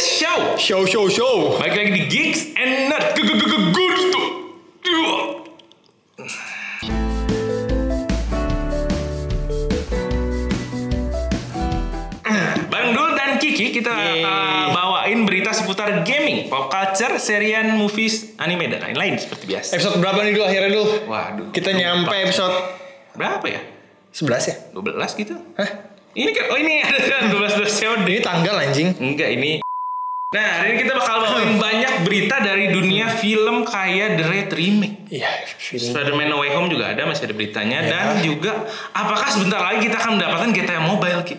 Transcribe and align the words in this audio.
show. 0.00 0.56
Show 0.56 0.82
show 0.88 1.06
show. 1.08 1.60
Balik 1.60 1.74
lagi 1.76 1.90
di 1.92 2.02
Geeks 2.08 2.40
and 2.56 2.88
Nerd. 2.88 3.12
Good 3.14 3.96
tuh. 4.10 4.26
Bareng 12.70 12.94
Dul 12.94 13.10
dan 13.18 13.42
Kiki 13.42 13.74
kita 13.74 13.90
Yeay. 13.90 14.22
uh, 14.22 14.66
bawain 14.70 15.26
berita 15.26 15.50
seputar 15.50 16.06
gaming, 16.06 16.46
pop 16.46 16.70
culture, 16.70 17.18
serian, 17.18 17.74
movies, 17.74 18.38
anime 18.38 18.70
dan 18.70 18.86
lain-lain 18.86 19.18
seperti 19.18 19.50
biasa. 19.50 19.74
Episode 19.74 19.98
berapa 19.98 20.22
nih 20.22 20.32
dulu 20.38 20.44
akhirnya 20.46 20.70
dulu? 20.70 20.84
Waduh. 21.10 21.48
Kita 21.50 21.74
lupa. 21.74 21.80
nyampe 21.82 22.14
episode 22.22 22.54
berapa 23.18 23.44
ya? 23.44 23.60
11 24.14 24.50
ya? 24.50 24.54
12 24.72 25.20
gitu. 25.20 25.34
Hah? 25.58 25.70
Ini 26.10 26.30
kan 26.30 26.44
oh 26.54 26.58
ini 26.58 26.74
ada 26.82 26.98
12 27.34 27.58
episode. 27.58 28.00
Ini 28.06 28.20
tanggal 28.22 28.54
anjing. 28.56 28.88
Enggak 28.98 29.30
ini. 29.34 29.58
Nah, 30.30 30.62
hari 30.62 30.78
ini 30.78 30.86
kita 30.86 30.94
bakal 30.94 31.26
bawain 31.26 31.58
banyak 31.58 32.06
berita 32.06 32.38
dari 32.38 32.70
dunia 32.70 33.10
film 33.18 33.66
kayak 33.66 34.14
The 34.14 34.24
Red 34.30 34.50
Remake. 34.54 35.10
Iya, 35.10 35.26
film. 35.58 35.90
Spider-Man 35.90 36.30
No 36.30 36.38
Way 36.38 36.54
Home 36.54 36.70
juga 36.70 36.94
ada, 36.94 37.02
masih 37.02 37.26
ada 37.26 37.34
beritanya. 37.34 37.82
Ya. 37.82 37.90
Dan 37.90 38.22
juga, 38.22 38.62
apakah 38.94 39.26
sebentar 39.26 39.58
lagi 39.58 39.90
kita 39.90 39.98
akan 39.98 40.22
mendapatkan 40.22 40.54
GTA 40.54 40.86
Mobile, 40.86 41.26
Ki? 41.26 41.34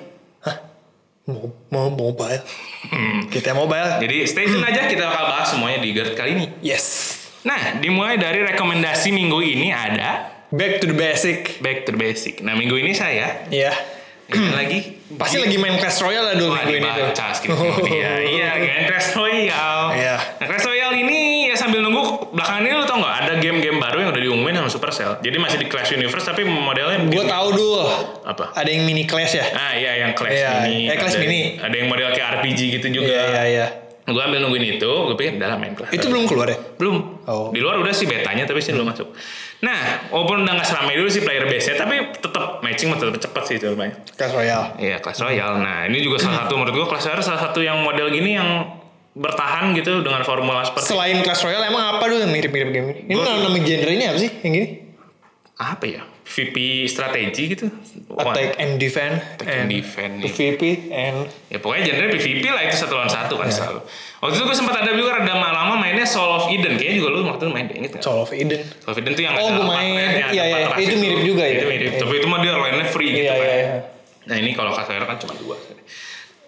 Mau, 1.24 1.56
mau 1.72 1.88
mobile. 1.88 2.44
Hmm. 2.92 3.32
Kita 3.32 3.56
mobile. 3.56 4.04
Jadi 4.04 4.28
stay 4.28 4.52
tune 4.52 4.68
aja, 4.68 4.84
kita 4.84 5.08
bakal 5.08 5.24
bahas 5.24 5.48
semuanya 5.56 5.80
di 5.80 5.96
GERD 5.96 6.12
kali 6.12 6.30
ini. 6.36 6.46
Yes. 6.60 7.16
Nah, 7.48 7.80
dimulai 7.80 8.20
dari 8.20 8.44
rekomendasi 8.44 9.16
minggu 9.16 9.40
ini 9.40 9.72
ada 9.72 10.42
Back 10.52 10.84
to 10.84 10.92
the 10.92 10.98
basic. 11.00 11.64
Back 11.64 11.88
to 11.88 11.96
the 11.96 12.00
Basic. 12.00 12.44
Nah, 12.44 12.60
minggu 12.60 12.76
ini 12.76 12.92
saya, 12.92 13.48
Iya. 13.48 13.72
ini 13.72 13.91
lagi 14.32 14.80
Pasti 15.12 15.38
lagi 15.38 15.60
main 15.60 15.76
Clash 15.76 16.00
Royale 16.00 16.24
lah 16.24 16.36
dulu 16.40 16.56
minggu 16.56 16.72
ini 16.72 16.88
tuh. 16.88 17.12
skrip 17.36 17.52
dia. 17.84 18.12
Iya, 18.24 18.50
kan 18.56 18.82
Clash 18.88 19.12
Royale. 19.12 19.88
Iya. 19.92 20.16
Nah, 20.16 20.48
Clash 20.48 20.66
Royale 20.66 20.96
ini 20.98 21.18
ya 21.46 21.56
sambil 21.60 21.84
nunggu 21.84 22.32
belakangan 22.32 22.64
ini 22.64 22.74
lu 22.74 22.86
tau 22.88 22.98
nggak 22.98 23.16
ada 23.20 23.34
game-game 23.38 23.76
baru 23.76 23.98
yang 24.00 24.10
udah 24.16 24.22
diumumin 24.24 24.56
sama 24.56 24.70
Supercell. 24.72 25.20
Jadi 25.20 25.36
masih 25.36 25.58
di 25.60 25.68
Clash 25.68 25.92
Universe 25.92 26.24
tapi 26.24 26.48
modelnya 26.48 27.04
Gue 27.06 27.28
tahu 27.28 27.48
dulu. 27.52 27.84
apa? 28.24 28.56
Ada 28.56 28.70
yang 28.72 28.88
mini 28.88 29.04
Clash 29.04 29.36
ya? 29.36 29.46
Ah 29.52 29.76
iya 29.76 30.00
yang 30.00 30.16
Clash 30.16 30.32
Iya, 30.32 30.50
mini. 30.64 30.88
eh, 30.88 30.96
Clash 30.96 31.16
ada, 31.16 31.22
mini. 31.22 31.40
Ada 31.60 31.76
yang 31.76 31.88
model 31.92 32.08
kayak 32.10 32.28
RPG 32.40 32.60
gitu 32.80 32.88
juga. 32.96 33.12
Iya, 33.12 33.24
iya, 33.28 33.44
iya. 33.46 33.68
Gue 34.02 34.18
ambil 34.18 34.40
nungguin 34.42 34.80
itu, 34.80 34.92
gue 35.06 35.16
pikir 35.16 35.38
dalam 35.38 35.60
main 35.60 35.76
Clash. 35.76 35.92
Itu 35.92 36.08
belum 36.08 36.24
keluar 36.26 36.48
ya? 36.48 36.58
belum. 36.80 36.96
Oh. 37.28 37.52
Di 37.52 37.60
luar 37.60 37.78
udah 37.78 37.92
sih 37.92 38.08
betanya 38.08 38.48
tapi 38.48 38.64
sih 38.64 38.72
belum 38.72 38.88
masuk. 38.88 39.12
Nah, 39.62 40.10
walaupun 40.10 40.42
udah 40.42 40.54
nggak 40.58 40.68
seramai 40.68 40.98
dulu 40.98 41.06
sih 41.06 41.22
player 41.22 41.46
base-nya, 41.46 41.78
tapi 41.78 42.18
tetap 42.18 42.66
matching 42.66 42.90
tetap 42.92 43.14
cepet 43.22 43.44
sih 43.46 43.56
coba. 43.62 43.94
Clash 44.18 44.34
Royale. 44.34 44.68
Iya, 44.82 44.98
Clash 44.98 45.22
Royale. 45.22 45.62
Nah, 45.62 45.86
ini 45.86 46.02
juga 46.02 46.18
salah 46.18 46.46
satu 46.46 46.58
menurut 46.58 46.74
gue 46.74 46.86
Clash 46.90 47.06
Royale 47.06 47.22
salah 47.22 47.42
satu 47.46 47.62
yang 47.62 47.78
model 47.86 48.10
gini 48.10 48.34
yang 48.34 48.50
bertahan 49.12 49.76
gitu 49.76 50.00
dengan 50.00 50.24
formula 50.24 50.64
seperti 50.64 50.88
Selain 50.90 51.20
Clash 51.22 51.44
Royale 51.44 51.68
emang 51.68 51.84
apa 51.94 52.04
dulu 52.08 52.24
yang 52.24 52.32
mirip-mirip 52.32 52.70
game 52.72 52.88
ini? 52.90 53.00
Ini 53.06 53.14
Gua- 53.14 53.26
nama, 53.28 53.40
nama 53.46 53.60
genre 53.60 53.92
ini 53.92 54.06
apa 54.08 54.18
sih 54.18 54.32
yang 54.42 54.54
gini? 54.56 54.68
apa 55.62 55.86
ya? 55.86 56.02
VP 56.32 56.56
strategi 56.88 57.44
gitu. 57.52 57.68
Attack 58.16 58.56
and 58.56 58.80
defend 58.80 59.20
Attack 59.36 59.48
and 59.52 59.68
defend, 59.68 60.14
iya. 60.24 60.32
PvP 60.32 60.64
and 60.88 61.18
Ya 61.52 61.60
pokoknya 61.60 61.92
genre 61.92 62.08
PvP 62.08 62.44
lah 62.48 62.64
itu 62.64 62.76
satu 62.80 62.94
lawan 62.96 63.12
satu 63.12 63.36
kan 63.36 63.52
selalu. 63.52 63.84
Waktu 64.24 64.36
itu 64.40 64.44
gue 64.48 64.56
sempat 64.56 64.76
ada 64.80 64.92
juga 64.96 65.20
rada 65.20 65.34
lama 65.36 65.76
mainnya 65.76 66.08
Soul 66.08 66.32
of 66.32 66.46
Eden. 66.48 66.80
Kayaknya 66.80 66.96
juga 67.04 67.10
lu 67.12 67.20
waktu 67.28 67.44
itu 67.44 67.52
main 67.52 67.66
deh, 67.68 67.76
inget 67.84 67.92
gak? 68.00 68.04
Soul 68.04 68.24
of 68.24 68.32
Eden. 68.32 68.62
Soul 68.80 68.92
of 68.96 68.98
Eden 69.04 69.12
tuh 69.12 69.24
yang 69.28 69.34
Oh, 69.36 69.44
ada 69.44 69.60
empat 69.60 69.68
main. 69.76 69.94
Iya, 70.32 70.44
iya. 70.48 70.68
Itu 70.80 70.96
mirip 70.96 71.22
juga 71.28 71.44
ya? 71.44 71.54
Itu 71.60 71.66
mirip. 71.68 71.92
Tapi 72.00 72.14
itu 72.16 72.28
mah 72.32 72.40
dia 72.40 72.52
lainnya 72.56 72.88
free 72.88 73.12
gitu 73.12 73.28
Iya, 73.28 73.34
kan. 73.36 73.44
iya, 73.44 73.56
iya. 73.60 73.78
Nah 74.22 74.36
ini 74.38 74.50
kalau 74.54 74.72
Royale 74.72 75.08
kan 75.10 75.18
cuma 75.20 75.34
dua. 75.36 75.56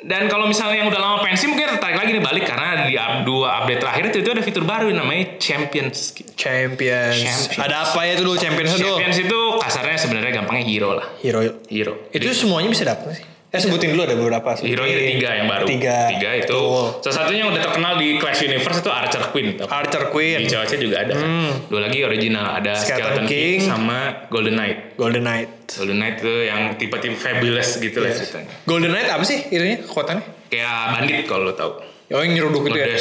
Dan 0.03 0.27
kalau 0.27 0.51
misalnya 0.51 0.83
yang 0.83 0.91
udah 0.91 0.99
lama 0.99 1.17
pensi 1.23 1.47
mungkin 1.47 1.79
tertarik 1.79 1.95
lagi 1.95 2.11
nih 2.11 2.19
balik 2.19 2.43
karena 2.43 2.83
di 2.83 2.93
dua 3.23 3.63
update 3.63 3.79
terakhir 3.79 4.03
itu, 4.11 4.17
itu 4.19 4.29
ada 4.35 4.43
fitur 4.43 4.63
baru 4.67 4.91
yang 4.91 4.99
namanya 4.99 5.39
Champions. 5.39 6.11
Champions. 6.35 7.23
Champions. 7.23 7.63
Ada 7.63 7.75
apa 7.87 7.99
ya 8.03 8.19
tuh 8.19 8.28
dulu 8.28 8.35
Champions 8.35 8.75
dulu? 8.75 9.00
Champions 9.00 9.17
itu 9.23 9.39
kasarnya 9.63 9.97
sebenarnya 9.97 10.31
gampangnya 10.35 10.67
hero 10.67 10.91
lah. 11.00 11.07
Hero. 11.23 11.39
Hero. 11.72 11.94
Itu 12.11 12.28
semuanya 12.35 12.67
bisa 12.67 12.83
dapat 12.83 13.23
sih? 13.23 13.32
Eh 13.53 13.62
sebutin 13.62 13.94
dulu 13.94 14.02
ada 14.02 14.18
beberapa. 14.18 14.50
Hero 14.66 14.81
nya 14.81 14.97
ada 14.97 15.06
tiga 15.14 15.30
yang 15.38 15.46
baru. 15.46 15.66
Tiga. 15.69 15.97
Tiga 16.09 16.30
itu. 16.41 16.58
Betul. 16.58 17.06
Salah 17.06 17.16
satunya 17.22 17.46
yang 17.46 17.53
udah 17.53 17.62
terkenal 17.62 17.94
di 18.02 18.18
Clash 18.18 18.41
Universe 18.50 18.81
itu 18.81 18.90
Archer 18.90 19.24
Queen. 19.30 19.47
Archer 19.62 20.03
Di 20.03 20.09
Queen, 20.09 20.40
cewek 20.50 20.81
juga 20.81 21.06
ada. 21.06 21.14
kan. 21.14 21.30
Dua 21.69 21.80
lagi 21.86 22.00
original 22.02 22.46
ada 22.58 22.74
Skeleton 22.74 22.97
Skeleton, 23.14 23.25
King. 23.30 23.62
King. 23.62 23.69
sama 23.69 24.25
Golden 24.34 24.58
Knight. 24.58 24.97
Golden 24.97 25.22
Knight. 25.22 25.50
Golden 25.69 25.97
Knight 26.02 26.16
itu 26.18 26.34
yang 26.50 26.62
tipe-tipe 26.81 27.14
fabulous 27.14 27.78
gitu 27.78 28.02
lah 28.02 28.09
ceritanya. 28.09 28.50
Golden 28.66 28.90
Knight 28.90 29.09
apa 29.14 29.22
sih 29.22 29.38
itunya 29.46 29.78
kekuatannya? 29.85 30.25
Kayak 30.50 30.74
bandit 30.97 31.16
kalau 31.30 31.46
lo 31.46 31.53
tau. 31.53 31.92
Oh 32.12 32.19
yang 32.19 32.36
nyeruduk 32.36 32.68
itu 32.68 32.78
ya? 32.78 33.00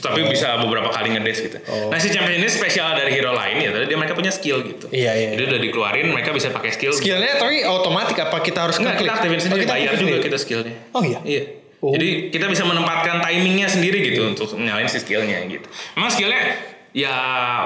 Tapi 0.00 0.20
bisa 0.26 0.58
beberapa 0.58 0.90
kali 0.90 1.14
ngedes 1.14 1.38
gitu. 1.40 1.56
Nah 1.86 1.96
si 1.96 2.10
champion 2.10 2.42
ini 2.42 2.50
spesial 2.50 2.92
dari 2.92 3.14
hero 3.14 3.30
lain 3.30 3.56
ya, 3.56 3.70
tadi 3.70 3.86
dia 3.86 3.96
mereka 3.96 4.12
punya 4.12 4.28
skill 4.28 4.60
gitu. 4.66 4.90
Iya, 4.90 5.12
iya. 5.14 5.28
Jadi 5.32 5.42
udah 5.46 5.60
dikeluarin, 5.62 6.06
mereka 6.10 6.34
bisa 6.34 6.50
pakai 6.50 6.74
skill. 6.74 6.90
Skillnya 6.92 7.38
tapi 7.38 7.62
otomatis 7.62 8.12
apa 8.12 8.42
kita 8.42 8.66
harus 8.66 8.76
Enggak, 8.76 9.00
kita 9.00 9.12
aktifin 9.14 9.38
Oh, 9.38 9.44
sendiri, 9.46 9.62
kita 9.64 9.72
bayar 9.72 9.92
juga 9.96 10.16
kita 10.18 10.36
skillnya. 10.36 10.74
Oh 10.90 11.02
iya? 11.06 11.18
Iya. 11.22 11.42
Oh. 11.80 11.96
Jadi 11.96 12.28
kita 12.28 12.44
bisa 12.50 12.68
menempatkan 12.68 13.24
timingnya 13.24 13.64
sendiri 13.64 14.04
gitu 14.04 14.28
untuk 14.28 14.52
nyalain 14.58 14.84
si 14.84 15.00
skillnya 15.00 15.40
gitu. 15.48 15.64
Memang 15.96 16.10
skillnya 16.12 16.42
ya 16.90 17.14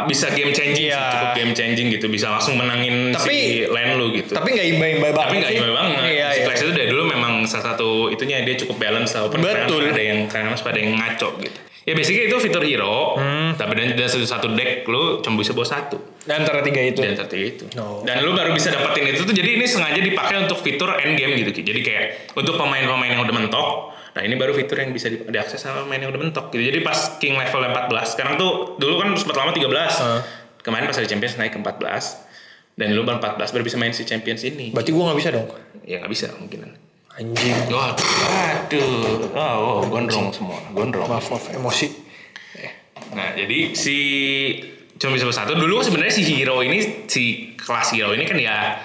bisa 0.05 0.29
game 0.31 0.53
changing, 0.53 0.87
Iya. 0.87 1.01
sih, 1.01 1.11
cukup 1.11 1.31
game 1.35 1.53
changing 1.53 1.87
gitu, 1.91 2.07
bisa 2.07 2.29
langsung 2.29 2.55
menangin 2.55 3.11
Tapi- 3.11 3.27
si 3.27 3.37
lane 3.67 3.97
lu 3.97 4.13
gitu. 4.13 4.31
Tapi 4.31 4.53
nggak 4.53 4.67
imba-imba 4.71 5.09
banget 5.11 5.19
tapi 5.19 5.35
nggak 5.41 5.51
sih. 5.51 5.59
imba 5.59 5.71
banget. 5.73 5.97
Iya, 6.07 6.29
si 6.31 6.41
iya. 6.45 6.55
Itu 6.55 6.71
dari 6.71 6.89
dulu 6.93 7.03
memang 7.09 7.34
salah 7.45 7.73
satu 7.73 8.09
itunya 8.09 8.41
dia 8.41 8.57
cukup 8.57 8.77
balance 8.79 9.13
lah. 9.13 9.27
open 9.27 9.41
Betul. 9.41 9.89
Ada 9.89 10.01
yang 10.01 10.19
kadang 10.27 10.53
ada 10.53 10.75
yang 10.75 10.93
ngaco 10.93 11.29
gitu. 11.39 11.61
Ya 11.85 11.93
basically 11.93 12.25
itu 12.25 12.37
fitur 12.41 12.65
hero, 12.65 13.13
Hmm. 13.15 13.53
tapi 13.55 13.77
dan 13.77 13.93
dan 13.93 14.09
satu 14.09 14.25
satu 14.25 14.49
deck 14.51 14.89
lu 14.89 15.21
cuma 15.21 15.37
bisa 15.37 15.53
bawa 15.53 15.69
satu 15.69 16.01
Di 16.19 16.33
antara 16.33 16.65
tiga 16.65 16.81
itu. 16.81 16.97
dan 16.99 17.13
satu 17.13 17.37
itu. 17.37 17.69
Oh. 17.77 18.01
Dan 18.01 18.25
lu 18.25 18.33
baru 18.33 18.51
bisa 18.51 18.73
dapetin 18.73 19.05
itu 19.07 19.21
tuh 19.21 19.33
jadi 19.33 19.53
ini 19.55 19.69
sengaja 19.69 20.01
dipakai 20.01 20.41
untuk 20.41 20.59
fitur 20.59 20.97
end 20.97 21.13
game 21.13 21.37
gitu. 21.37 21.61
Jadi 21.63 21.81
kayak 21.81 22.05
untuk 22.33 22.57
pemain-pemain 22.57 23.13
yang 23.13 23.21
udah 23.21 23.37
mentok, 23.37 23.69
nah 24.11 24.25
ini 24.25 24.33
baru 24.33 24.57
fitur 24.57 24.81
yang 24.81 24.91
bisa 24.91 25.13
di- 25.13 25.29
diakses 25.29 25.61
sama 25.61 25.85
pemain 25.85 26.01
yang 26.01 26.09
udah 26.09 26.23
mentok 26.23 26.49
gitu. 26.51 26.65
Jadi 26.65 26.81
pas 26.81 26.97
King 27.21 27.37
level 27.37 27.61
14, 27.63 28.17
sekarang 28.17 28.41
tuh 28.41 28.75
dulu 28.75 28.95
kan 28.99 29.13
sempat 29.13 29.37
lama 29.37 29.53
13. 29.53 29.93
Heeh. 29.95 30.21
Kemarin 30.65 30.89
pas 30.89 30.97
ada 30.97 31.05
Champions 31.05 31.37
naik 31.37 31.53
ke 31.53 31.61
14. 31.61 32.25
Dan 32.75 32.91
lu 32.91 33.05
baru 33.05 33.21
14 33.21 33.53
baru 33.53 33.61
bisa 33.63 33.77
main 33.77 33.93
si 33.93 34.03
Champions 34.03 34.41
ini. 34.41 34.73
Berarti 34.73 34.89
gua 34.89 35.13
nggak 35.13 35.19
bisa 35.21 35.31
dong. 35.31 35.47
Ya 35.85 36.01
nggak 36.01 36.11
bisa 36.11 36.33
mungkin. 36.35 36.81
Anjing. 37.15 37.71
Wah, 37.71 37.95
aduh, 37.95 39.31
oh, 39.31 39.55
oh, 39.63 39.79
gondrong 39.87 40.35
semua, 40.35 40.59
gondrong. 40.75 41.07
Maaf, 41.07 41.31
maaf 41.31 41.47
emosi. 41.55 41.87
Nah, 43.15 43.39
jadi 43.39 43.71
si 43.79 43.97
cuma 44.99 45.15
bisa 45.15 45.31
satu 45.31 45.55
dulu 45.55 45.79
sebenarnya 45.79 46.11
si 46.11 46.23
hero 46.27 46.59
ini 46.63 47.07
si 47.07 47.55
kelas 47.55 47.95
hero 47.95 48.15
ini 48.15 48.27
kan 48.27 48.39
ya 48.39 48.79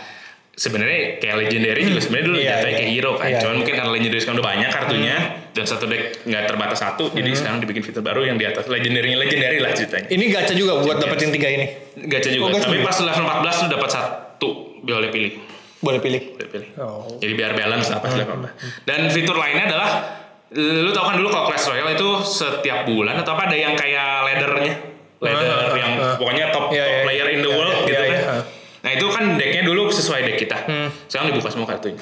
sebenarnya 0.54 1.18
kayak 1.18 1.36
legendary 1.42 1.82
juga 1.86 2.02
sebenarnya 2.02 2.26
dulu 2.30 2.38
Iya, 2.38 2.50
jatuhnya 2.54 2.70
iya. 2.70 2.78
kayak 2.78 2.92
hero 2.94 3.12
kan. 3.18 3.26
Iya, 3.26 3.40
Cuman 3.42 3.50
iya. 3.50 3.58
mungkin 3.58 3.74
karena 3.74 3.92
legendary 3.94 4.22
sekarang 4.22 4.38
udah 4.38 4.48
banyak 4.54 4.70
kartunya 4.70 5.16
dan 5.50 5.66
satu 5.66 5.86
deck 5.90 6.04
nggak 6.30 6.44
terbatas 6.46 6.80
satu, 6.80 7.04
jadi 7.10 7.30
sekarang 7.34 7.58
dibikin 7.66 7.82
fitur 7.82 8.06
baru 8.06 8.22
yang 8.30 8.38
di 8.38 8.46
atas 8.46 8.70
legendary 8.70 9.18
legendary 9.18 9.58
lah 9.58 9.74
ceritanya. 9.74 10.06
Ini 10.06 10.26
gacha 10.30 10.54
juga 10.54 10.74
buat 10.86 11.02
dapetin 11.02 11.34
tiga 11.34 11.50
ini. 11.50 11.66
Gacha 12.06 12.30
juga, 12.30 12.46
Oh, 12.46 12.50
gacha 12.54 12.70
tapi 12.70 12.78
juga. 12.78 12.86
pas 12.94 12.98
level 13.02 13.26
14 13.26 13.64
lu 13.66 13.68
dapat 13.74 13.90
satu 13.90 14.50
boleh 14.86 15.10
pilih. 15.10 15.34
Boleh 15.80 16.00
pilih. 16.04 16.22
Boleh 16.36 16.50
pilih. 16.52 16.70
Oh. 16.80 17.08
Jadi 17.20 17.34
biar 17.36 17.56
balance 17.56 17.88
pas 17.92 18.12
level 18.12 18.44
14. 18.44 18.88
Dan 18.88 19.00
fitur 19.12 19.38
lainnya 19.40 19.66
adalah 19.72 19.92
lu 20.56 20.90
tau 20.92 21.06
kan 21.06 21.16
dulu 21.16 21.30
kalau 21.30 21.46
Clash 21.54 21.70
Royale 21.70 21.94
itu 21.94 22.10
setiap 22.26 22.90
bulan 22.90 23.22
atau 23.22 23.38
apa 23.38 23.54
ada 23.54 23.58
yang 23.58 23.78
kayak 23.78 24.26
laddernya 24.26 24.74
ladder 25.20 25.46
Ah, 25.46 25.68
ah, 25.68 25.78
yang 25.78 25.94
ah. 26.00 26.16
pokoknya 26.16 26.46
top, 26.50 26.72
Iya, 26.72 26.84
top 26.84 26.92
iya, 26.96 27.04
player 27.04 27.28
in 27.36 27.40
the 27.44 27.52
iya, 27.52 27.58
world 27.60 27.76
iya, 27.76 27.84
gitu 27.86 28.04
iya, 28.04 28.08
kan. 28.08 28.20
Hmm. 28.24 28.44
Nah 28.80 28.92
itu 28.96 29.06
kan 29.12 29.24
decknya 29.36 29.64
dulu 29.68 29.82
sesuai 29.92 30.20
deck 30.24 30.38
kita. 30.40 30.58
Sekarang 31.12 31.28
dibuka 31.36 31.52
semua 31.52 31.68
kartunya. 31.68 32.00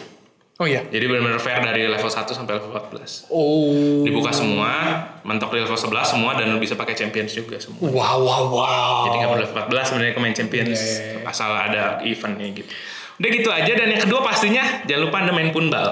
Oh 0.58 0.66
iya. 0.66 0.82
Jadi 0.90 1.06
benar-benar 1.06 1.38
fair 1.38 1.62
dari 1.62 1.86
level 1.86 2.10
1 2.10 2.34
sampai 2.34 2.58
level 2.58 2.74
14. 2.74 3.30
Oh. 3.30 4.02
Dibuka 4.02 4.34
semua, 4.34 4.74
mentok 5.22 5.54
di 5.54 5.62
level 5.62 5.78
11 5.78 6.18
semua 6.18 6.34
dan 6.34 6.50
lu 6.50 6.58
bisa 6.58 6.74
pakai 6.74 6.98
champions 6.98 7.30
juga 7.38 7.62
semua. 7.62 7.86
Wow, 7.86 8.26
wow, 8.26 8.44
wow. 8.50 8.94
Jadi 9.06 9.16
nggak 9.22 9.30
perlu 9.38 9.44
level 9.46 9.58
14 9.70 9.86
sebenarnya 9.86 10.14
ke 10.18 10.22
main 10.22 10.34
champions 10.34 10.74
Iya, 10.74 10.82
iya, 10.82 11.06
iya. 11.22 11.30
asal 11.30 11.50
ada 11.54 11.84
eventnya 12.02 12.50
gitu. 12.58 12.74
Udah 13.18 13.30
gitu 13.30 13.50
aja 13.50 13.72
dan 13.74 13.88
yang 13.90 14.02
kedua 14.06 14.22
pastinya 14.22 14.64
jangan 14.86 15.02
lupa 15.10 15.18
anda 15.22 15.34
main 15.34 15.50
punbal. 15.50 15.88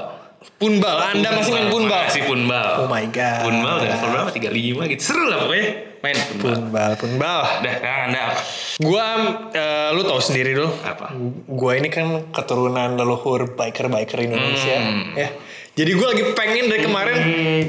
Punbal, 0.55 0.97
Anda 1.09 1.33
masih 1.35 1.51
main 1.51 1.67
punbal. 1.67 2.05
Masih 2.05 2.23
punbal. 2.29 2.85
Oh 2.85 2.87
my 2.87 3.09
God. 3.09 3.41
Punbal 3.43 3.73
udah 3.81 3.89
level 3.91 4.09
berapa? 4.13 4.29
35 4.29 4.93
gitu. 4.93 5.01
Seru 5.01 5.25
lah 5.25 5.41
pokoknya 5.41 5.67
main 5.99 6.15
punbal. 6.21 6.53
Punbal, 6.53 6.91
punbal. 7.01 7.39
Udah 7.59 7.73
sekarang 7.75 8.01
anda 8.07 8.19
apa? 8.21 8.33
Gua, 8.77 9.05
eh, 9.51 9.89
lu 9.91 10.01
tahu 10.05 10.21
sendiri 10.21 10.53
dulu. 10.53 10.69
Apa? 10.85 11.17
Gua 11.49 11.71
ini 11.73 11.89
kan 11.89 12.29
keturunan 12.29 12.93
leluhur 12.93 13.57
biker-biker 13.57 14.21
Indonesia, 14.21 14.75
Hmm. 14.77 15.17
ya. 15.17 15.29
Jadi 15.75 15.91
gua 15.91 16.13
lagi 16.13 16.23
pengen 16.31 16.65
dari 16.71 16.81
kemarin, 16.85 17.17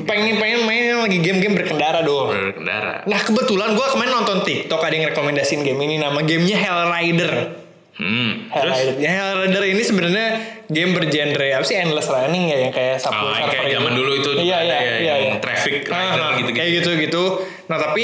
pengen-pengen 0.04 0.60
main 0.62 0.84
lagi 1.00 1.18
game-game 1.18 1.56
berkendara 1.56 2.04
dong. 2.04 2.28
Berkendara. 2.30 3.02
Nah 3.02 3.18
kebetulan 3.18 3.74
gua 3.74 3.88
kemarin 3.90 4.12
nonton 4.14 4.44
TikTok 4.44 4.78
ada 4.78 4.94
yang 4.94 5.10
rekomendasiin 5.10 5.64
game 5.64 5.80
ini 5.80 5.96
nama 5.98 6.20
gamenya 6.20 6.54
Hell 6.54 6.86
Rider. 6.86 7.32
Hmm. 7.96 8.30
Terus 8.46 8.76
Hellrider. 8.76 8.94
Ya, 8.98 9.10
Hellrider 9.10 9.62
ini 9.66 9.80
sebenarnya 9.80 10.26
game 10.66 10.92
bergenre 10.92 11.48
apa 11.50 11.64
sih 11.64 11.74
endless 11.74 12.06
running 12.06 12.44
ya 12.46 12.58
yang 12.58 12.68
kayak 12.68 12.98
Oh, 12.98 13.02
Subway 13.02 13.32
yang 13.32 13.48
kayak 13.48 13.56
Surfer 13.56 13.72
zaman 13.72 13.88
gitu. 13.88 13.98
dulu 13.98 14.10
itu 14.12 14.30
Iya 14.36 14.56
ada 14.58 14.64
iya 14.66 14.76
ya, 14.76 14.80
iya. 14.98 15.14
yang 15.18 15.20
iya. 15.32 15.34
traffic 15.38 15.74
rider 15.82 15.96
Ah, 16.18 16.30
gitu-gitu. 16.34 16.50
Kayak 16.54 16.70
gitu-gitu. 16.74 17.24
Nah, 17.66 17.76
tapi 17.78 18.02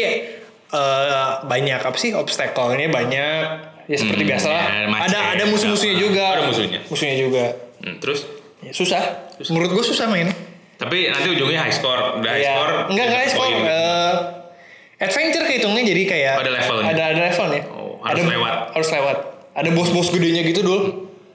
eh, 0.67 1.29
banyak 1.45 1.81
apa 1.83 1.97
sih 1.97 2.11
obstacle-nya 2.13 2.89
banyak 2.89 3.43
ya 3.85 3.97
seperti 3.99 4.23
Hmm, 4.23 4.31
biasa 4.31 4.47
lah. 4.49 4.65
ya, 4.65 4.89
ada 5.03 5.19
ada 5.33 5.45
musuh-musuhnya 5.45 5.93
apa. 5.93 6.03
juga. 6.03 6.25
Ada 6.31 6.43
musuhnya. 6.47 6.81
Musuhnya 6.87 7.17
juga. 7.19 7.45
Hmm, 7.79 7.97
terus 7.99 8.21
Ya, 8.59 8.71
susah. 8.73 9.03
Menurut 9.45 9.71
gue 9.73 9.85
susah 9.85 10.07
main. 10.07 10.31
tapi 10.79 11.07
nanti 11.07 11.29
ujungnya 11.29 11.63
high 11.63 11.71
score. 11.71 12.17
Udah 12.17 12.31
high 12.31 12.41
Iya. 12.41 12.49
score. 12.49 12.73
Enggak 12.89 13.05
enggak 13.05 13.21
dapat 13.21 13.31
score. 13.31 13.55
Eh, 13.61 14.15
adventure 14.99 15.45
kehitungnya 15.45 15.83
jadi 15.85 16.03
kayak 16.07 16.33
Oh, 16.33 16.41
ada 16.41 16.51
levelnya. 16.53 16.87
Ada 16.89 17.03
ada 17.05 17.21
levelnya. 17.25 17.63
Oh, 17.69 17.95
harus 18.01 18.19
Ada- 18.19 18.33
lewat. 18.33 18.55
Harus 18.73 18.89
lewat. 18.91 19.17
Ada 19.53 19.69
bos-bos 19.71 20.09
gedenya 20.09 20.41
gitu 20.43 20.61
dulu. 20.61 20.81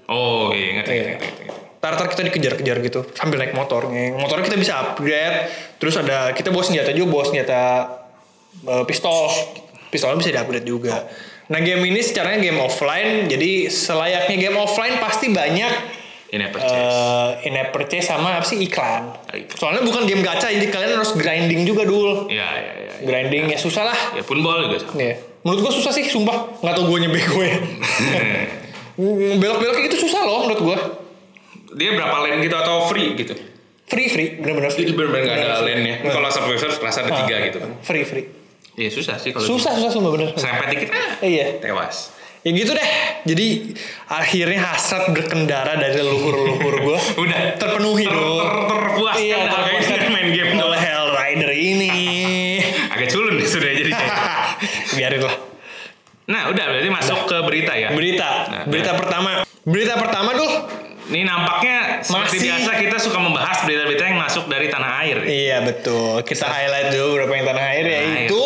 Oh, 0.07 0.49
iya 0.49 0.79
ngerti, 0.79 0.91
Iya. 0.91 1.03
ngerti, 1.13 1.25
ngerti, 1.25 1.43
ngerti. 1.45 1.65
Tar-tar 1.77 2.07
kita 2.09 2.21
dikejar-kejar 2.25 2.77
gitu 2.81 2.99
sambil 3.13 3.37
naik 3.37 3.53
motor. 3.53 3.85
Motornya 4.17 4.43
kita 4.43 4.57
bisa 4.57 4.73
upgrade. 4.81 5.47
Terus 5.77 5.93
ada 5.95 6.33
kita 6.33 6.49
bawa 6.49 6.63
senjata 6.63 6.89
juga, 6.91 7.07
bawa 7.13 7.23
senjata 7.23 7.61
eh, 8.63 8.83
pistol. 8.83 9.29
Pistolnya 9.87 10.17
bisa 10.17 10.31
di-upgrade 10.33 10.65
juga. 10.65 11.05
Nah 11.47 11.59
game 11.61 11.79
ini 11.85 12.03
secaranya 12.03 12.43
game 12.43 12.59
offline, 12.59 13.31
jadi 13.31 13.71
selayaknya 13.71 14.35
game 14.37 14.57
offline 14.57 14.99
pasti 14.99 15.31
banyak 15.31 15.71
Ini 16.27 16.43
apa 16.43 16.59
chess? 16.59 16.75
eh 16.75 17.47
in-app 17.47 17.71
purchase 17.71 18.03
sama 18.03 18.35
apa 18.35 18.43
sih 18.43 18.59
iklan. 18.59 19.15
Iklan. 19.31 19.55
Soalnya 19.55 19.79
bukan 19.79 20.03
game 20.03 20.19
gacha, 20.19 20.51
jadi 20.51 20.67
kalian 20.67 20.99
harus 20.99 21.15
grinding 21.15 21.63
juga 21.63 21.87
dulu. 21.87 22.27
Iya, 22.27 22.43
iya, 22.51 22.71
iya. 22.75 22.91
Ya. 22.99 23.05
Grinding 23.07 23.47
ya 23.47 23.55
susah 23.55 23.87
lah. 23.87 23.99
ya 24.11 24.27
pun 24.27 24.43
bol 24.43 24.59
juga 24.67 24.83
sama. 24.83 24.99
Iya. 24.99 25.15
Menurut 25.47 25.63
gua 25.63 25.71
susah 25.71 25.95
sih, 25.95 26.03
sumpah. 26.03 26.59
Nggak 26.59 26.73
tau 26.75 26.83
gue 26.83 27.07
bego 27.07 27.39
ya. 27.39 27.55
Belok-belok 29.39 29.79
itu 29.79 29.95
susah 29.95 30.27
loh 30.27 30.43
menurut 30.43 30.59
gua. 30.59 30.77
Dia 31.71 31.95
berapa 31.95 32.19
lane 32.19 32.43
gitu 32.43 32.51
atau 32.51 32.83
free 32.91 33.15
gitu? 33.15 33.31
Free, 33.87 34.11
free. 34.11 34.43
Bener-bener 34.43 34.75
free. 34.75 34.91
Benar-benar 34.91 35.23
nggak 35.23 35.37
ada 35.39 35.63
lane-nya. 35.63 35.95
free. 36.03 36.11
Kalau 36.11 36.27
Subway 36.27 36.59
Surfers 36.59 36.83
kelas 36.83 36.95
ada 36.99 37.11
tiga 37.23 37.35
gitu 37.47 37.57
kan. 37.63 37.69
Free, 37.79 38.03
free. 38.03 38.25
Iya 38.75 38.91
susah 38.91 39.15
sih 39.15 39.31
kalau 39.31 39.47
Susah, 39.47 39.71
susah 39.73 39.89
sumpah 39.89 40.11
bener. 40.11 40.29
Serempet 40.35 40.67
dikit 40.69 40.89
ah, 40.91 41.23
Iya. 41.23 41.63
tewas. 41.63 42.11
Ya 42.45 42.51
gitu 42.53 42.71
deh. 42.71 42.89
Jadi 43.25 43.73
akhirnya 44.05 44.59
hasrat 44.61 45.09
berkendara 45.09 45.73
dari 45.75 45.97
leluhur-leluhur 45.97 46.75
gua 46.81 46.99
Udah 47.23 47.55
terpenuhi 47.55 48.05
ter, 48.05 48.13
dong. 48.13 48.37
ter, 48.37 48.51
terpuaskan 48.69 49.23
Iya, 49.23 49.37
terpuaskan. 49.49 49.99
main 50.11 50.27
game 50.29 50.51
Oleh 50.57 50.76
Biarin 54.93 55.21
lah. 55.21 55.35
nah 56.27 56.41
udah 56.47 56.65
berarti 56.67 56.89
masuk 56.89 57.19
ke 57.25 57.37
berita 57.41 57.73
ya. 57.73 57.89
Berita. 57.91 58.29
Nah, 58.47 58.63
Berita 58.67 58.91
pertama. 58.93 59.29
Berita 59.63 59.93
pertama 59.95 60.29
dul. 60.31 60.51
Ini 61.07 61.23
nampaknya 61.23 62.03
seperti 62.03 62.35
Masih- 62.35 62.43
biasa 62.43 62.71
kita 62.77 62.97
suka 62.99 63.15
membahas 63.15 63.63
berita-berita 63.63 64.03
yang 64.05 64.19
masuk 64.19 64.45
dari 64.45 64.67
tanah 64.67 64.91
air. 65.01 65.17
Iya 65.23 65.63
betul. 65.63 66.19
Kita 66.21 66.45
highlight 66.45 66.91
dulu 66.91 67.07
beberapa 67.15 67.33
yang 67.33 67.47
tanah 67.47 67.65
air 67.69 67.83
Tanah 67.83 67.95
yaitu 67.95 68.41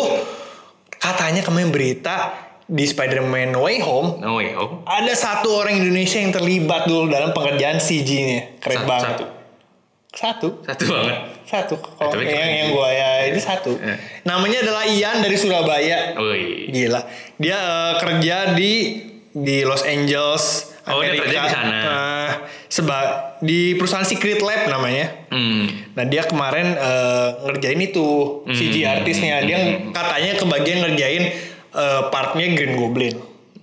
katanya 0.92 1.42
kemarin 1.42 1.74
berita 1.74 2.30
di 2.64 2.86
Spider-Man 2.86 3.50
No 3.50 3.66
Way 3.66 3.82
Home 3.82 4.22
No 4.22 4.38
way 4.38 4.54
home. 4.54 4.86
ada 4.86 5.10
satu 5.12 5.50
orang 5.52 5.76
Indonesia 5.76 6.16
yang 6.16 6.30
terlibat 6.30 6.86
dulu 6.86 7.10
dalam 7.10 7.34
pengerjaan 7.34 7.76
CG-nya. 7.76 8.62
Keren 8.62 8.78
Satu, 8.78 8.88
banget. 8.88 9.10
Satu. 9.18 9.24
Satu. 10.12 10.60
Satu 10.60 10.82
banget. 10.86 11.16
Satu. 11.48 11.74
Kalau 11.80 12.20
yang, 12.20 12.28
yang 12.28 12.68
sih. 12.68 12.74
gua 12.76 12.88
ya 12.88 13.10
ini 13.26 13.40
satu. 13.40 13.72
Eh. 13.80 13.96
Namanya 14.22 14.60
adalah 14.60 14.84
Ian 14.84 15.24
dari 15.24 15.36
Surabaya. 15.36 16.12
Wih. 16.14 16.68
Gila. 16.68 17.00
Dia 17.36 17.56
eh, 17.56 17.92
kerja 17.96 18.36
di 18.52 18.72
di 19.32 19.64
Los 19.64 19.80
Angeles. 19.82 20.68
Oh, 20.82 21.00
dia 21.00 21.14
Amerika. 21.14 21.24
kerja 21.24 21.38
di 21.38 21.48
sana. 21.48 21.78
Eh, 21.80 22.30
seba 22.66 22.98
di 23.40 23.72
perusahaan 23.72 24.04
Secret 24.04 24.40
Lab 24.40 24.68
namanya. 24.68 25.06
Hmm. 25.30 25.64
Nah 25.94 26.04
dia 26.04 26.22
kemarin 26.22 26.76
eh, 26.76 27.28
ngerjain 27.48 27.80
itu 27.80 28.08
CG 28.46 28.84
Hmm. 28.84 28.94
artisnya. 29.00 29.40
Dia 29.42 29.58
katanya 29.90 30.32
kebagian 30.36 30.78
ngerjain 30.82 31.24
eh, 31.72 32.02
partnya 32.12 32.52
Green 32.52 32.76
Goblin. 32.76 33.16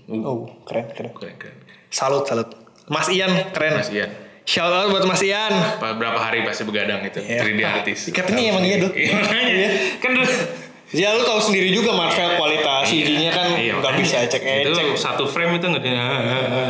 Oh 0.09 0.49
keren 0.65 0.89
keren. 0.89 1.13
Keren, 1.13 1.35
keren. 1.37 1.55
Salut 1.89 2.25
salut. 2.25 2.49
Mas 2.89 3.05
Ian 3.07 3.29
keren. 3.53 3.77
Mas 3.77 3.93
Ian. 3.93 4.09
Shout 4.49 4.73
out 4.73 4.89
buat 4.89 5.05
Mas 5.05 5.21
Ian. 5.21 5.53
Pa- 5.77 5.93
Berapa 5.93 6.17
hari 6.17 6.41
pasti 6.41 6.65
begadang 6.65 7.05
itu 7.05 7.21
Iya. 7.21 7.37
3D 7.39 7.61
artis. 7.61 7.99
Katanya 8.09 8.49
emang 8.49 8.63
iya, 8.63 8.75
Dul. 8.79 8.91
Iya, 8.91 9.13
makanya. 9.15 9.69
Kan 9.99 10.09
dulu 10.11 10.25
Ya 10.89 11.13
lu 11.13 11.21
tahu 11.21 11.37
sendiri 11.39 11.69
juga 11.69 11.93
Marvel 11.93 12.33
kualitas 12.33 12.89
CG-nya 12.89 13.29
kan 13.29 13.53
Iya, 13.53 13.77
nggak 13.77 13.93
makanya. 13.93 14.01
bisa 14.01 14.25
cek 14.25 14.41
Itu 14.41 14.73
cek. 14.73 14.97
satu 14.97 15.29
frame 15.29 15.61
itu 15.61 15.69
nggak 15.69 15.83
di 15.85 15.91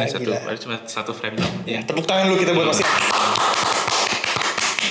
satu 0.06 0.28
gila. 0.28 0.40
cuma 0.60 0.76
satu 0.84 1.12
frame 1.16 1.40
doang. 1.40 1.56
Ya 1.64 1.80
tepuk 1.80 2.04
tangan 2.04 2.28
lu 2.28 2.36
kita 2.36 2.52
buat 2.52 2.68
Mas 2.68 2.84
Ian. 2.84 2.92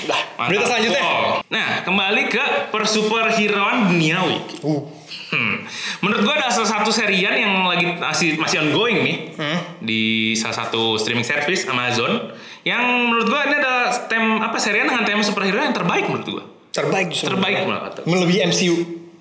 Dah, 0.09 0.21
Mantap. 0.33 0.49
berita 0.49 0.65
selanjutnya. 0.67 1.03
Oh. 1.05 1.45
Nah, 1.47 1.69
kembali 1.83 2.23
ke 2.27 2.45
persuperheroan 2.71 3.77
duniawi. 3.91 4.37
Uh, 4.63 4.97
Hmm. 5.29 5.61
Menurut 6.01 6.25
gua 6.25 6.35
ada 6.35 6.49
salah 6.49 6.81
satu 6.81 6.89
serian 6.89 7.37
yang 7.37 7.53
lagi 7.63 7.85
masih 7.93 8.41
masih 8.41 8.65
ongoing 8.65 9.05
nih 9.05 9.17
Hmm. 9.37 9.61
di 9.79 10.03
salah 10.33 10.65
satu 10.65 10.97
streaming 10.97 11.21
service 11.23 11.69
Amazon 11.69 12.33
yang 12.69 12.85
menurut 13.07 13.27
gua 13.27 13.41
ini 13.43 13.57
ada 13.57 13.75
tem 14.05 14.21
apa 14.39 14.57
serian 14.57 14.85
dengan 14.85 15.03
tema 15.03 15.23
superhero 15.23 15.59
yang 15.59 15.73
terbaik 15.73 16.05
menurut 16.07 16.29
gua. 16.29 16.45
terbaik 16.69 17.09
justru. 17.09 17.33
Terbaik 17.33 17.65
malah 17.65 17.83
kata. 17.89 18.05
Melebihi 18.05 18.41
MCU. 18.47 18.75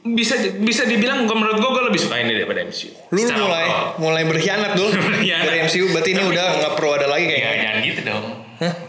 Bisa 0.05 0.35
bisa 0.57 0.83
dibilang 0.83 1.23
gua 1.23 1.35
menurut 1.35 1.57
gua 1.57 1.71
gua 1.73 1.83
lebih 1.85 1.97
suka 1.97 2.15
ini 2.17 2.31
daripada 2.33 2.61
MCU. 2.61 2.91
Lu 3.09 3.17
Secara 3.17 3.39
mulai 3.41 3.65
overall. 3.65 3.89
mulai 3.97 4.23
berkhianat 4.23 4.71
dulu 4.73 4.89
dari 5.47 5.57
MCU. 5.61 5.85
Berarti 5.89 6.09
ini 6.11 6.23
udah 6.23 6.45
nggak 6.57 6.73
perlu 6.75 6.91
ada 6.93 7.07
lagi 7.07 7.25
Ya, 7.25 7.31
kayaknya. 7.33 7.55
jangan 7.57 7.77
gitu 7.81 8.01
dong. 8.03 8.25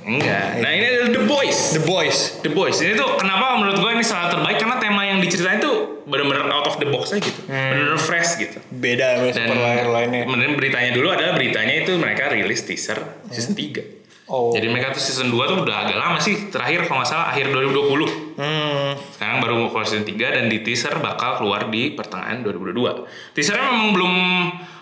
Enggak. 0.02 0.46
Nah, 0.58 0.70
ini 0.70 0.84
adalah 0.86 1.10
The 1.12 1.22
Boys. 1.26 1.58
The 1.72 1.82
Boys. 1.82 2.18
The 2.40 2.48
Boys 2.48 2.80
ini 2.80 2.92
tuh 2.94 3.16
kenapa 3.16 3.52
menurut 3.54 3.76
gue 3.76 3.90
ini 3.90 4.00
salah 4.00 4.32
terbaik 4.32 4.56
karena 4.56 4.80
tema 4.80 5.04
yang 5.04 5.20
diceritain 5.20 5.60
tuh 5.60 6.00
benar-benar 6.08 6.48
out 6.48 6.64
of 6.64 6.80
the 6.80 6.88
box 6.88 7.12
aja 7.12 7.20
gitu, 7.20 7.44
benar-benar 7.44 8.00
fresh 8.00 8.40
gitu. 8.40 8.56
Beda 8.70 9.20
sama 9.28 9.52
superhero 9.52 9.92
lainnya. 9.92 10.24
kemudian 10.24 10.56
beritanya 10.56 10.90
dulu 10.90 11.12
adalah 11.12 11.36
beritanya 11.36 11.74
itu 11.78 11.92
mereka 11.94 12.32
rilis 12.32 12.64
teaser 12.64 12.96
season 13.28 13.52
3. 13.52 13.97
Oh. 14.28 14.52
Jadi 14.52 14.68
mereka 14.68 14.92
tuh 14.92 15.00
season 15.00 15.32
2 15.32 15.48
tuh 15.48 15.56
udah 15.64 15.88
agak 15.88 15.96
lama 15.96 16.20
sih, 16.20 16.52
terakhir 16.52 16.84
kalau 16.84 17.00
nggak 17.00 17.10
salah 17.10 17.32
akhir 17.32 17.48
2020. 17.48 18.36
Hmm. 18.36 18.92
Sekarang 19.16 19.40
baru 19.40 19.72
keluar 19.72 19.88
season 19.88 20.04
3 20.04 20.36
dan 20.36 20.44
di 20.52 20.60
teaser 20.60 21.00
bakal 21.00 21.40
keluar 21.40 21.72
di 21.72 21.96
pertengahan 21.96 22.44
2022. 22.44 23.08
Teasernya 23.32 23.72
memang 23.72 23.90
belum 23.96 24.14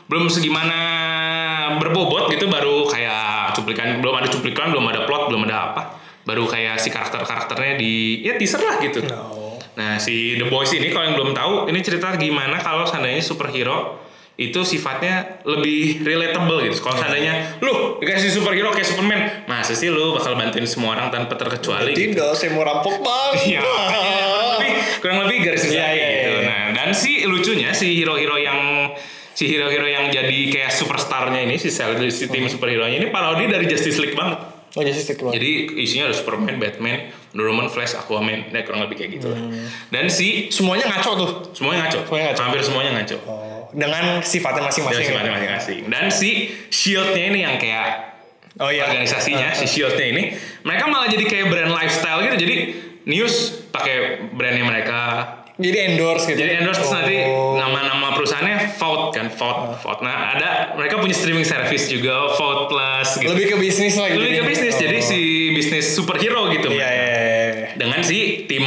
belum 0.07 0.27
segimana 0.31 0.79
berbobot 1.83 2.31
gitu 2.31 2.47
baru 2.47 2.87
kayak 2.87 3.59
cuplikan 3.59 3.99
belum 3.99 4.15
ada 4.23 4.29
cuplikan 4.31 4.71
belum 4.71 4.87
ada 4.87 5.03
plot 5.03 5.35
belum 5.35 5.43
ada 5.51 5.57
apa 5.73 5.83
baru 6.27 6.47
kayak 6.47 6.79
si 6.79 6.95
karakter-karakternya 6.95 7.75
di 7.79 8.23
ya 8.23 8.39
teaser 8.39 8.63
lah 8.63 8.79
gitu 8.83 9.03
No. 9.07 9.59
nah 9.75 9.99
si 9.99 10.39
The 10.39 10.47
Boys 10.47 10.71
ini 10.75 10.95
kalau 10.95 11.11
yang 11.11 11.17
belum 11.19 11.31
tahu 11.35 11.53
ini 11.71 11.79
cerita 11.83 12.15
gimana 12.15 12.63
kalau 12.63 12.87
seandainya 12.87 13.23
superhero 13.23 14.06
itu 14.37 14.61
sifatnya 14.63 15.41
lebih 15.43 16.05
relatable 16.05 16.61
gitu 16.63 16.85
kalau 16.85 16.93
seandainya 16.95 17.57
lu 17.65 17.97
dikasih 17.97 18.29
superhero 18.29 18.69
kayak 18.69 18.85
Superman 18.85 19.21
masa 19.49 19.73
sih 19.73 19.89
lu 19.89 20.13
bakal 20.13 20.37
bantuin 20.37 20.69
semua 20.69 20.93
orang 20.93 21.09
tanpa 21.09 21.35
terkecuali 21.35 21.97
gitu 21.97 22.13
Tidak, 22.13 22.31
saya 22.37 22.53
mau 22.53 22.61
rampok 22.61 23.01
bang. 23.01 23.33
Iya, 23.43 23.61
makanya 23.65 23.97
kurang 24.29 24.45
lebih, 24.53 24.73
kurang 25.01 25.19
lebih 25.25 25.37
garis 25.43 25.63
besar 25.63 25.73
Iya, 25.73 25.87
kayak 25.87 25.97
iya, 25.97 26.09
gitu. 26.13 26.29
iya. 26.29 26.45
Nah, 26.45 26.65
dan 26.75 26.89
si 26.93 27.13
lucunya 27.25 27.71
si 27.73 27.87
hero-hero 27.97 28.37
yang 28.37 28.61
si 29.33 29.45
hero-hero 29.47 29.89
yang 29.89 30.05
jadi 30.09 30.39
kayak 30.49 30.69
superstarnya 30.71 31.41
ini 31.41 31.57
si 31.57 31.73
sel 31.73 31.97
si 32.07 32.29
tim 32.29 32.45
superhero-nya 32.45 32.97
ini 32.99 33.09
parodi 33.09 33.49
dari 33.49 33.65
Justice 33.65 33.97
League 33.97 34.13
banget. 34.15 34.53
Oh, 34.77 34.85
Justice 34.85 35.09
League 35.09 35.33
Jadi 35.33 35.51
isinya 35.81 36.09
ada 36.09 36.15
Superman, 36.15 36.61
Batman, 36.61 37.09
Wonder 37.33 37.49
Woman, 37.49 37.73
Flash, 37.73 37.97
Aquaman, 37.97 38.53
nah 38.53 38.61
kurang 38.61 38.85
lebih 38.85 39.01
kayak 39.01 39.17
gitu 39.17 39.33
lah. 39.33 39.41
Hmm. 39.41 39.65
Dan 39.89 40.13
si 40.13 40.53
Semuanya 40.53 40.93
ngaco 40.93 41.11
tuh. 41.17 41.31
semuanya 41.57 41.89
ngaco, 41.89 42.05
Semuanya 42.05 42.25
ngaco. 42.29 42.41
hampir 42.45 42.61
semuanya 42.61 42.91
ngaco. 42.93 43.17
Oh, 43.25 43.56
dengan 43.77 44.25
sifatnya 44.25 44.65
masing-masing. 44.65 45.05
sifatnya 45.05 45.33
masing-masing. 45.33 45.81
Dan 45.87 46.05
si 46.09 46.31
Shield-nya 46.67 47.25
ini 47.29 47.41
yang 47.43 47.57
kayak 47.57 48.17
Oh 48.57 48.73
iya. 48.73 48.89
organisasinya 48.89 49.53
si 49.53 49.69
Shield-nya 49.69 50.07
ini 50.09 50.23
mereka 50.63 50.89
malah 50.89 51.05
jadi 51.07 51.23
kayak 51.23 51.47
brand 51.47 51.71
lifestyle 51.71 52.25
gitu 52.25 52.41
jadi 52.41 52.57
news 53.05 53.35
pakai 53.69 54.27
brandnya 54.33 54.65
mereka 54.65 54.99
Jadi 55.57 55.77
endorse 55.89 56.25
gitu. 56.27 56.37
jadi 56.37 56.61
endorse 56.61 56.81
terus 56.81 56.93
nanti 56.93 57.17
Oh. 57.23 57.57
nama-nama 57.57 58.13
perusahaannya 58.13 58.77
Vault 58.77 59.13
kan 59.13 59.29
Vault 59.31 59.77
Vault 59.79 60.01
nah 60.01 60.33
ada 60.33 60.49
mereka 60.73 60.97
punya 60.97 61.13
streaming 61.13 61.45
service 61.45 61.85
juga 61.87 62.33
Vault 62.33 62.69
Plus 62.69 63.09
gitu 63.17 63.29
Lebih 63.31 63.47
ke 63.47 63.57
bisnis 63.57 63.93
lah 63.95 64.09
gitu. 64.09 64.21
lebih 64.21 64.33
ke 64.37 64.45
bisnis 64.47 64.75
jadi 64.75 64.99
si 65.01 65.21
bisnis 65.53 65.93
superhero 65.93 66.49
gitu 66.51 66.69
Iya, 66.69 66.77
iya, 66.77 66.89
iya. 66.93 67.06
Dengan 67.77 68.01
si 68.01 68.49
tim 68.49 68.65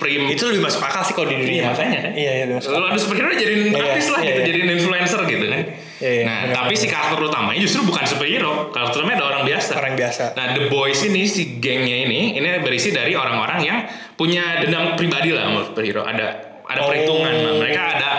prim 0.00 0.22
Itu 0.32 0.48
lebih 0.48 0.64
masuk 0.64 0.82
akal 0.82 1.04
sih 1.04 1.12
kalau 1.12 1.28
di 1.28 1.36
dunia. 1.36 1.52
Iya, 1.52 1.64
makanya 1.72 1.98
kan. 2.02 2.12
Iya, 2.16 2.32
iya, 2.32 2.44
Lalu 2.56 2.84
ada 2.90 2.98
superhero 3.00 3.28
jadiin 3.36 3.62
Iya, 3.70 3.80
artis 3.80 4.06
lah 4.12 4.20
iya, 4.20 4.26
gitu, 4.26 4.40
iya. 4.40 4.46
jadiin 4.48 4.68
influencer 4.80 5.20
gitu 5.28 5.44
kan. 5.46 5.62
Iya, 5.96 6.10
iya, 6.12 6.24
nah, 6.28 6.38
benar, 6.44 6.56
tapi 6.60 6.74
si 6.76 6.86
karakter 6.92 7.18
utamanya 7.24 7.60
justru 7.60 7.80
bukan 7.88 8.04
superhero, 8.04 8.52
karakter 8.68 8.96
utamanya 9.00 9.16
ada 9.20 9.26
orang 9.32 9.42
biasa. 9.48 9.72
Orang 9.80 9.94
biasa. 9.96 10.24
Nah, 10.36 10.46
The 10.52 10.62
Boys 10.68 11.00
ini 11.04 11.22
si 11.24 11.42
gengnya 11.60 11.96
ini 12.08 12.36
ini 12.36 12.46
berisi 12.60 12.92
dari 12.92 13.12
orang-orang 13.16 13.60
yang 13.64 13.78
punya 14.16 14.60
dendam 14.64 14.96
pribadi 14.96 15.32
lah 15.32 15.48
sama 15.48 15.60
superhero. 15.68 16.02
Ada 16.04 16.55
ada 16.66 16.80
Oh. 16.82 16.88
perhitungan. 16.90 17.32
Bang. 17.32 17.56
Mereka 17.62 17.82
ada 17.94 18.10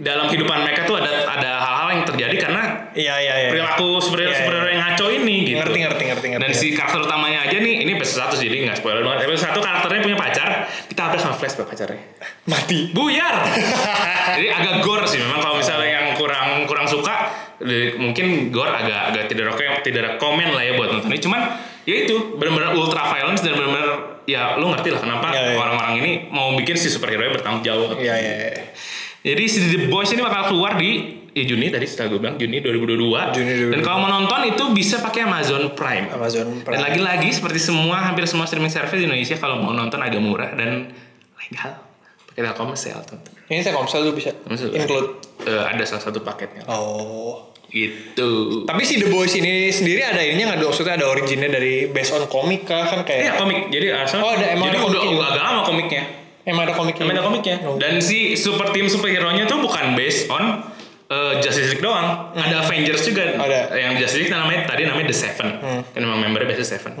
dalam 0.00 0.24
kehidupan 0.26 0.58
mereka 0.64 0.84
tuh 0.84 0.96
ada 0.96 1.12
ada 1.28 1.50
hal-hal 1.60 1.88
yang 1.92 2.04
terjadi 2.08 2.36
karena 2.40 2.62
Iya 2.92 3.14
iya 3.18 3.34
iya. 3.40 3.48
perilaku 3.52 4.00
superhero 4.00 4.28
Iya, 4.28 4.32
iya. 4.32 4.40
superhero 4.44 4.66
yang 4.68 4.80
ngaco 4.80 5.06
ini 5.08 5.36
gitu. 5.44 5.56
Ngerti 5.60 5.78
ngerti 5.80 6.02
ngerti 6.08 6.26
ngerti. 6.32 6.44
Dan 6.44 6.52
si 6.52 6.66
karakter 6.72 7.00
utamanya 7.02 7.38
aja 7.48 7.56
nih, 7.56 7.74
ini 7.84 7.90
episode 7.96 8.18
satu 8.20 8.34
jadi 8.36 8.56
nggak 8.68 8.76
spoiler 8.80 9.00
banget. 9.00 9.28
Episode 9.28 9.44
satu 9.48 9.60
karakternya 9.60 10.00
punya 10.02 10.18
pacar, 10.20 10.48
ditabrak 10.88 11.20
sama 11.20 11.34
flashback 11.36 11.68
pacarnya. 11.72 12.00
mati. 12.52 12.92
Buyar. 12.92 13.34
jadi 14.36 14.48
agak 14.52 14.74
gore 14.84 15.08
sih 15.08 15.20
memang 15.20 15.40
kalau 15.40 15.56
misalnya 15.56 15.88
yang 15.88 16.06
kurang 16.16 16.68
kurang 16.68 16.84
suka, 16.84 17.32
mungkin 17.96 18.52
gore 18.52 18.72
agak 18.72 19.00
agak 19.12 19.24
tidak 19.32 19.56
tidak 19.80 20.02
rekomen 20.16 20.52
lah 20.52 20.62
ya 20.64 20.76
buat 20.76 20.92
nonton 20.92 21.08
ini. 21.08 21.20
Cuman 21.20 21.40
ya 21.88 21.94
itu 22.06 22.36
benar-benar 22.36 22.76
ultra 22.76 23.08
violence 23.08 23.40
dan 23.40 23.56
benar-benar 23.56 24.11
ya 24.24 24.56
lu 24.56 24.70
ngerti 24.70 24.88
lah 24.94 25.00
kenapa 25.02 25.26
Iya, 25.30 25.40
iya. 25.42 25.56
orang-orang 25.58 25.94
ini 25.98 26.10
mau 26.30 26.54
bikin 26.54 26.78
si 26.78 26.88
superhero 26.88 27.26
bertanggung 27.30 27.62
jawab. 27.62 27.98
Iya 27.98 28.14
iya. 28.18 28.34
iya. 28.50 28.64
Jadi 29.22 29.44
si 29.46 29.58
The 29.62 29.86
Boys 29.86 30.10
ini 30.10 30.18
bakal 30.18 30.50
keluar 30.50 30.74
di 30.74 31.22
ya 31.30 31.46
Juni 31.46 31.70
tadi 31.70 31.86
setelah 31.86 32.10
gue 32.10 32.20
bilang 32.20 32.36
Juni 32.36 32.58
2022. 32.58 33.38
Juni 33.38 33.52
2022. 33.70 33.74
Dan 33.74 33.80
kalau 33.80 33.98
mau 34.02 34.10
nonton 34.10 34.40
itu 34.50 34.64
bisa 34.74 34.98
pakai 34.98 35.22
Amazon 35.24 35.78
Prime. 35.78 36.10
Amazon 36.10 36.48
Prime. 36.66 36.74
Dan 36.74 36.82
lagi-lagi 36.82 37.30
seperti 37.30 37.62
semua 37.62 38.02
hampir 38.02 38.26
semua 38.26 38.50
streaming 38.50 38.74
service 38.74 38.98
di 38.98 39.06
Indonesia 39.06 39.38
kalau 39.38 39.62
mau 39.62 39.70
nonton 39.70 40.02
agak 40.02 40.18
murah 40.18 40.50
dan 40.58 40.90
legal. 41.38 41.78
Pakai 42.26 42.42
Telkomsel 42.42 42.98
tonton. 43.06 43.32
Ini 43.46 43.62
saya 43.62 43.76
komsel 43.78 44.02
tuh 44.02 44.14
bisa 44.16 44.34
Telkomsel. 44.34 44.74
include. 44.74 45.08
Eh, 45.46 45.62
ada 45.70 45.84
salah 45.86 46.02
satu 46.02 46.18
paketnya. 46.24 46.66
Oh. 46.66 47.51
Gitu. 47.72 48.30
Tapi 48.68 48.82
si 48.84 49.00
The 49.00 49.08
Boys 49.08 49.32
ini 49.32 49.72
sendiri 49.72 50.04
ada 50.04 50.20
ininya 50.20 50.52
nggak? 50.52 50.60
Maksudnya 50.62 51.00
ada 51.00 51.08
originnya 51.08 51.48
dari 51.48 51.88
based 51.88 52.12
on 52.12 52.28
komik 52.28 52.68
kah? 52.68 52.84
Kan 52.84 53.00
Iya 53.00 53.32
kayak. 53.32 53.40
komik. 53.40 53.58
Jadi 53.72 53.86
asal. 53.88 54.20
Oh, 54.20 54.28
ada- 54.28 54.52
emang 54.52 54.68
jadi 54.68 54.76
ada 54.76 54.86
udah, 54.86 55.00
udah 55.08 55.26
agak 55.32 55.42
lama 55.42 55.60
komiknya. 55.64 56.02
Emang 56.44 56.62
ada 56.68 56.74
komiknya. 56.76 57.02
Emang 57.02 57.16
ada 57.16 57.24
komiknya. 57.24 57.56
Oh. 57.64 57.80
Dan 57.80 58.04
si 58.04 58.36
super 58.36 58.68
team 58.70 58.92
superhero-nya 58.92 59.48
tuh 59.48 59.64
bukan 59.64 59.96
based 59.96 60.28
on 60.28 60.68
uh, 61.08 61.40
Justice 61.40 61.72
League 61.72 61.80
doang. 61.80 62.34
Ada 62.34 62.60
Avengers 62.60 63.08
juga. 63.08 63.24
Hmm. 63.30 63.40
Ada. 63.40 63.58
Hmm. 63.64 63.78
Yang 63.78 63.92
Justice 64.04 64.18
League 64.20 64.32
namanya 64.34 64.60
tadi 64.68 64.82
namanya 64.84 65.06
The 65.08 65.16
Seven. 65.16 65.48
Kan 65.88 66.00
memang 66.02 66.18
membernya 66.20 66.52
biasa 66.52 66.76
Seven. 66.76 66.92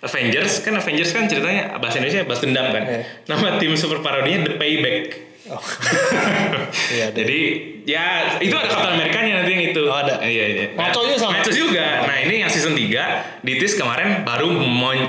Avengers 0.00 0.52
kan 0.60 0.72
Avengers 0.72 1.10
kan 1.12 1.28
ceritanya 1.28 1.76
bahasa 1.76 2.00
Indonesia 2.00 2.24
bahasa 2.24 2.42
dendam 2.48 2.66
kan. 2.72 2.82
Iya. 2.82 3.00
Nama 3.28 3.46
tim 3.60 3.76
super 3.76 4.00
parodinya 4.00 4.48
The 4.48 4.56
Payback. 4.56 4.96
Oh. 5.44 5.60
Iya, 6.94 7.10
ada. 7.10 7.16
Jadi 7.20 7.40
ya 7.84 8.04
itu 8.40 8.54
ada 8.54 8.66
Captain 8.66 8.94
Amerikanya 8.96 9.42
nanti 9.42 9.50
yang 9.54 9.64
itu. 9.72 9.82
Oh, 9.86 9.94
ada. 9.94 10.20
Iya 10.24 10.44
iya. 10.50 10.64
Ngaco 10.74 11.00
juga 11.04 11.18
sama. 11.20 11.32
Ngaco 11.38 11.50
juga. 11.52 11.86
Nah 12.08 12.16
ini 12.22 12.34
yang 12.42 12.50
season 12.50 12.74
3 12.74 13.44
di 13.44 13.52
TIS 13.60 13.76
kemarin 13.76 14.24
baru 14.24 14.48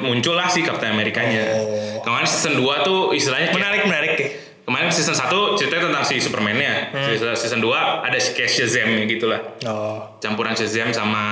muncul 0.02 0.36
lah 0.36 0.52
si 0.52 0.62
Captain 0.62 0.92
Amerikanya. 0.94 1.44
Oh. 1.56 2.04
Kemarin 2.04 2.28
season 2.28 2.60
2 2.60 2.88
tuh 2.88 3.16
istilahnya 3.16 3.50
kayak- 3.50 3.58
menarik 3.58 3.82
menarik 3.88 4.12
deh. 4.20 4.30
Kemarin 4.66 4.90
season 4.90 5.14
1 5.14 5.56
ceritanya 5.62 5.94
tentang 5.94 6.04
si 6.10 6.16
Superman-nya. 6.18 6.74
Hmm. 6.90 7.06
Season, 7.06 7.32
season 7.38 7.60
2 7.62 8.02
ada 8.02 8.18
si 8.18 8.34
Shazam 8.34 9.06
gitu 9.06 9.30
lah. 9.30 9.42
Oh. 9.66 10.18
Campuran 10.18 10.58
Shazam 10.58 10.90
sama 10.90 11.24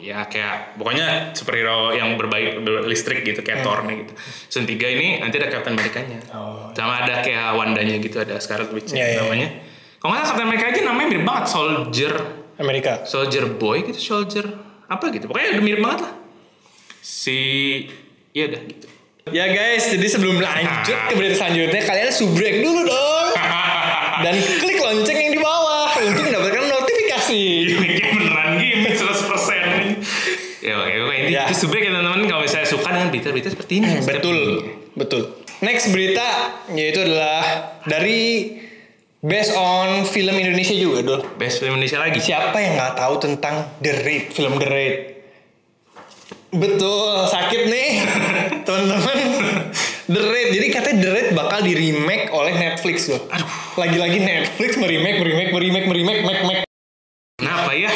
ya 0.00 0.24
kayak 0.26 0.80
pokoknya 0.80 1.36
superhero 1.36 1.92
yang 1.92 2.16
berbaik 2.16 2.64
berlistrik 2.64 3.22
gitu 3.22 3.44
kayak 3.44 3.60
Thor 3.62 3.84
nih 3.84 4.08
gitu. 4.08 4.12
Season 4.48 4.64
3 4.64 4.96
ini 4.96 5.08
nanti 5.20 5.36
ada 5.36 5.48
Captain 5.52 5.76
Amerikanya. 5.76 6.18
Hmm. 6.32 6.36
Oh. 6.36 6.72
Sama 6.72 7.04
ada 7.04 7.20
kayak 7.20 7.54
Wandanya 7.54 7.96
gitu 8.00 8.16
ada 8.20 8.40
Scarlet 8.40 8.72
Witch 8.72 8.96
Iya, 8.96 9.06
iya. 9.06 9.18
namanya. 9.22 9.48
Kalau 10.00 10.10
nggak 10.16 10.24
salah 10.24 10.32
Captain 10.32 10.48
America 10.48 10.66
aja 10.72 10.80
namanya 10.80 11.08
mirip 11.12 11.24
banget 11.28 11.44
Soldier 11.46 12.14
Amerika. 12.56 12.92
Soldier 13.04 13.44
Boy 13.52 13.78
gitu 13.84 14.00
Soldier 14.00 14.46
apa 14.88 15.04
gitu. 15.12 15.28
Pokoknya 15.28 15.60
udah 15.60 15.62
mirip 15.62 15.80
banget 15.84 16.00
lah. 16.08 16.12
Si 17.00 17.38
ya 18.32 18.48
udah 18.48 18.60
gitu. 18.64 18.86
Ya 19.30 19.46
guys, 19.46 19.86
jadi 19.86 20.06
sebelum 20.10 20.40
lanjut 20.42 20.96
ke 21.06 21.12
berita 21.14 21.38
selanjutnya, 21.38 21.80
kalian 21.86 22.10
subrek 22.10 22.64
dulu 22.64 22.82
dong. 22.82 23.28
Dan 24.24 24.34
klik 24.58 24.80
lonceng 24.80 25.16
yang 25.16 25.30
di 25.30 25.38
bawah 25.38 25.92
untuk 26.02 26.24
mendapatkan 26.26 26.66
notifikasi. 26.66 27.42
Ini 27.68 27.88
kayak 28.00 28.12
beneran 28.16 28.48
gimmick 28.58 28.94
100% 28.96 30.49
Ya 30.60 30.76
oke, 30.76 30.92
oke 30.92 31.14
ini 31.16 31.32
Ya. 31.32 31.48
itu 31.48 31.64
sebenarnya 31.64 31.88
ya 31.88 31.92
teman-teman 31.96 32.20
kalau 32.28 32.42
misalnya 32.44 32.68
suka 32.68 32.88
dengan 32.92 33.08
berita-berita 33.08 33.48
seperti 33.48 33.72
ini. 33.80 33.88
Betul, 34.04 34.38
betul. 34.92 35.22
Next 35.60 35.88
berita 35.88 36.26
yaitu 36.72 37.00
adalah 37.00 37.40
dari 37.84 38.56
based 39.20 39.52
on 39.52 40.04
film 40.04 40.32
Indonesia 40.32 40.72
juga, 40.72 41.00
Dul. 41.00 41.20
Best 41.36 41.60
film 41.60 41.76
Indonesia 41.76 42.00
lagi. 42.00 42.20
Siapa 42.20 42.56
yang 42.56 42.76
nggak 42.76 42.92
tahu 42.96 43.14
tentang 43.20 43.54
The 43.80 43.92
Raid, 44.04 44.24
film 44.32 44.56
The 44.56 44.68
Raid? 44.68 44.94
Betul, 46.50 47.30
sakit 47.30 47.62
nih, 47.70 47.88
teman-teman. 48.66 49.18
The 50.10 50.22
Raid, 50.26 50.48
jadi 50.50 50.66
katanya 50.74 50.96
The 50.98 51.10
Raid 51.14 51.28
bakal 51.32 51.62
di 51.62 51.78
remake 51.78 52.34
oleh 52.34 52.52
Netflix 52.52 53.06
loh. 53.06 53.22
Aduh. 53.30 53.46
Lagi-lagi 53.78 54.18
Netflix 54.18 54.74
meremake, 54.74 55.22
meremake, 55.22 55.50
meremake, 55.54 55.86
meremake, 55.86 56.20
make, 56.26 56.42
make. 56.42 56.62
Kenapa 57.38 57.70
ya? 57.72 57.90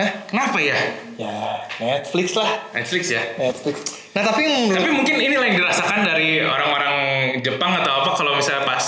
Hah? 0.00 0.10
Kenapa 0.26 0.58
ya? 0.58 0.78
Ya, 1.16 1.36
Netflix 1.78 2.32
lah, 2.32 2.50
Netflix 2.70 3.02
ya. 3.08 3.22
Netflix. 3.34 3.76
Nah 4.10 4.22
tapi 4.22 4.42
Tapi 4.68 4.88
mungkin 4.90 5.16
inilah 5.16 5.46
yang 5.46 5.58
dirasakan 5.58 6.02
dari 6.02 6.40
orang-orang 6.40 6.94
Jepang 7.40 7.72
atau 7.74 8.02
apa 8.02 8.10
kalau 8.14 8.34
misalnya 8.34 8.64
pas 8.64 8.84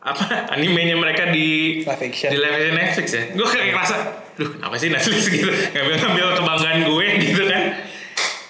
apa 0.00 0.24
animenya 0.54 0.94
mereka 0.94 1.28
di 1.28 1.80
Live 1.80 2.02
action. 2.02 2.28
di 2.28 2.36
live 2.36 2.52
action 2.52 2.74
Netflix 2.74 3.06
ya. 3.08 3.22
Gue 3.30 3.46
kayak 3.46 3.66
ngerasa, 3.70 3.94
duh 4.34 4.50
kenapa 4.52 4.74
sih 4.76 4.88
Netflix 4.88 5.20
gitu 5.28 5.46
ngambil-ngambil 5.46 6.26
kebanggaan 6.36 6.78
gue 6.84 7.06
gitu 7.24 7.42
kan? 7.46 7.62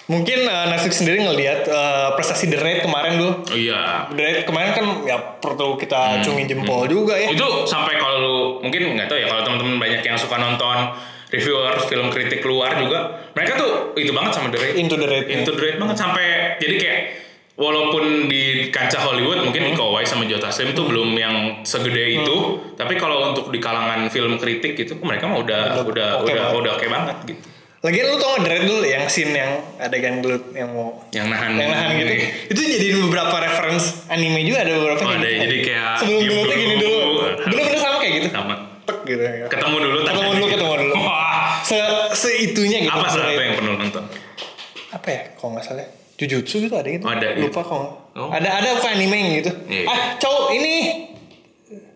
mungkin 0.03 0.43
uh, 0.43 0.67
Netflix 0.67 0.99
sendiri 0.99 1.23
ngelihat 1.23 1.63
uh, 1.65 2.11
prestasi 2.13 2.45
The 2.45 2.59
Raid 2.59 2.83
kemarin 2.83 3.15
dulu. 3.15 3.31
Oh 3.41 3.55
iya. 3.55 4.03
The 4.09 4.19
Raid 4.19 4.37
kemarin 4.43 4.71
kan 4.73 4.85
ya 5.03 5.15
perlu 5.39 5.77
kita 5.77 6.19
Hmm. 6.19 6.21
cungin 6.21 6.45
jempol 6.45 6.83
juga 6.85 7.15
ya. 7.15 7.31
itu 7.31 7.47
sampai 7.63 7.95
kalau 7.95 8.17
lu 8.17 8.35
mungkin 8.59 8.93
nggak 8.93 9.07
tahu 9.07 9.15
ya 9.15 9.27
kalau 9.27 9.41
teman-teman 9.43 9.79
banyak 9.79 10.01
yang 10.01 10.17
suka 10.17 10.35
nonton 10.35 10.91
reviewer 11.33 11.73
film 11.83 12.07
kritik 12.07 12.39
luar 12.43 12.77
juga 12.77 12.99
mereka 13.33 13.57
tuh 13.57 13.71
itu 13.95 14.09
banget 14.09 14.31
sama 14.31 14.47
The 14.47 14.59
Raid 14.59 14.75
Into 14.77 14.95
the 14.95 15.07
Raid. 15.07 15.25
Into 15.27 15.51
the 15.51 15.59
Raid 15.59 15.77
banget 15.77 15.97
sampai 15.97 16.25
jadi 16.57 16.75
kayak 16.77 16.99
walaupun 17.53 18.03
di 18.25 18.43
kancah 18.69 18.97
Hollywood 18.99 19.41
mungkin 19.41 19.61
Hmm. 19.63 19.73
Iko 19.73 19.91
Uwais 19.91 20.05
sama 20.05 20.25
Joe 20.25 20.37
Taslim 20.37 20.73
tuh 20.73 20.85
belum 20.85 21.13
yang 21.13 21.35
segede 21.63 22.15
itu 22.15 22.37
tapi 22.73 22.93
kalau 22.95 23.29
untuk 23.29 23.49
di 23.49 23.57
kalangan 23.57 24.05
film 24.07 24.37
kritik 24.37 24.73
gitu 24.75 24.97
mereka 24.99 25.25
mah 25.25 25.37
udah 25.39 25.61
Udah 25.75 25.83
udah 25.83 26.07
oke 26.19 26.25
udah 26.27 26.35
banget. 26.39 26.53
udah 26.55 26.71
oke 26.71 26.87
banget 26.87 27.17
gitu 27.27 27.43
Lagian 27.83 28.05
lu 28.07 28.15
tau 28.15 28.31
gak 28.33 28.41
The 28.41 28.49
Raid 28.49 28.63
dulu 28.65 28.83
yang 28.87 29.03
scene 29.05 29.33
yang 29.33 29.51
adegan 29.75 30.23
gelut 30.23 30.43
yang 30.51 30.71
mau 30.71 31.03
yang 31.11 31.27
nahan 31.27 31.51
yang 31.53 31.67
nahan 31.67 31.89
gitu. 31.99 32.13
Itu 32.47 32.61
jadi 32.63 32.87
beberapa 32.97 33.35
reference 33.37 34.07
anime 34.07 34.39
juga 34.41 34.63
ada 34.63 34.71
beberapa 34.73 35.03
Oh, 35.03 35.11
ada 35.11 35.19
gitu. 35.19 35.27
ya, 35.27 35.39
jadi 35.43 35.57
kayak 35.61 35.89
sebelum 35.99 36.21
gelutnya 36.23 36.55
gini 36.55 36.75
dulu. 36.79 36.95
dulu. 36.95 37.19
Bener-bener 37.43 37.79
sama 37.81 37.95
kayak 37.99 38.13
gitu. 38.15 38.27
sama 38.31 38.53
Tek 38.83 38.97
gitu 39.03 39.21
ya. 39.21 39.45
ketemu 39.47 39.75
dulu 39.79 39.97
Ketemu 39.99 40.15
dulu, 40.23 40.31
gitu. 40.39 40.47
ketemu 40.49 40.73
dulu. 40.73 40.82
Seitunya 42.15 42.79
gitu. 42.85 42.93
apa 42.93 43.07
Raid. 43.11 43.37
apa 43.37 43.41
yang 43.41 43.53
pernah 43.57 43.73
nonton 43.77 44.03
Apa 44.93 45.07
ya? 45.09 45.21
Kalau 45.33 45.49
nggak 45.57 45.65
salah. 45.65 45.87
Jujutsu 46.13 46.55
gitu 46.61 46.75
ada 46.77 46.85
gitu. 46.85 47.03
Oh, 47.03 47.11
ada, 47.11 47.27
Lupa 47.35 47.61
kok. 47.65 47.73
nggak. 47.73 47.93
Oh. 48.13 48.29
Ada 48.29 48.49
ada 48.61 48.67
bukan 48.77 48.91
anime 48.93 49.19
gitu. 49.41 49.51
Iya. 49.65 49.85
Ah, 49.89 49.99
cowok 50.21 50.47
ini 50.53 50.73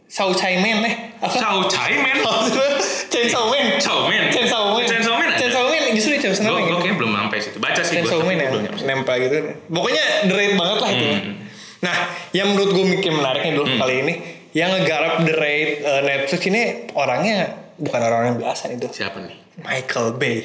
Sao 0.07 0.31
Chai 0.33 0.57
Man 0.63 0.81
eh. 0.87 0.95
Apa? 1.19 1.35
Chow 1.35 1.57
Chai 1.67 1.93
Man 1.99 2.17
Chainsaw 3.13 3.45
Man. 3.51 3.75
Chow 3.77 4.07
Man 4.07 4.31
Chainsaw 4.31 4.63
Man. 4.73 4.87
Chainsaw 4.87 5.13
Man 5.19 5.27
ada? 5.29 5.37
Chainsaw 5.37 5.65
Man 5.67 5.83
justru 5.93 6.11
di 6.15 6.19
Chainsaw 6.23 6.47
Man. 6.47 6.63
gue 6.63 6.77
kayaknya 6.79 6.95
belum 6.95 7.11
sampai 7.13 7.37
situ. 7.43 7.57
Baca 7.59 7.81
sih. 7.83 7.93
Chainsaw 7.99 8.19
Man 8.23 8.35
nyampe. 8.39 8.81
nempel 8.87 9.15
gitu. 9.27 9.35
Pokoknya 9.67 10.03
raid 10.31 10.53
banget 10.55 10.77
lah 10.79 10.89
itu. 10.95 11.05
Hmm. 11.05 11.33
Nah, 11.77 11.95
yang 12.33 12.47
menurut 12.55 12.73
gue 12.73 12.85
mikir 12.89 13.11
menariknya 13.13 13.51
dulu 13.53 13.69
kali 13.77 13.95
ini, 14.01 14.13
yang 14.57 14.73
ngegarap 14.73 15.21
the 15.27 15.33
raid 15.37 15.85
eh, 15.85 16.01
Netflix 16.01 16.41
ini 16.49 16.61
orangnya 16.97 17.53
bukan 17.77 18.01
orang 18.01 18.33
yang 18.33 18.37
biasa 18.41 18.73
itu. 18.73 18.89
Siapa 18.89 19.21
nih? 19.21 19.46
Michael 19.57 20.09
Bay. 20.15 20.37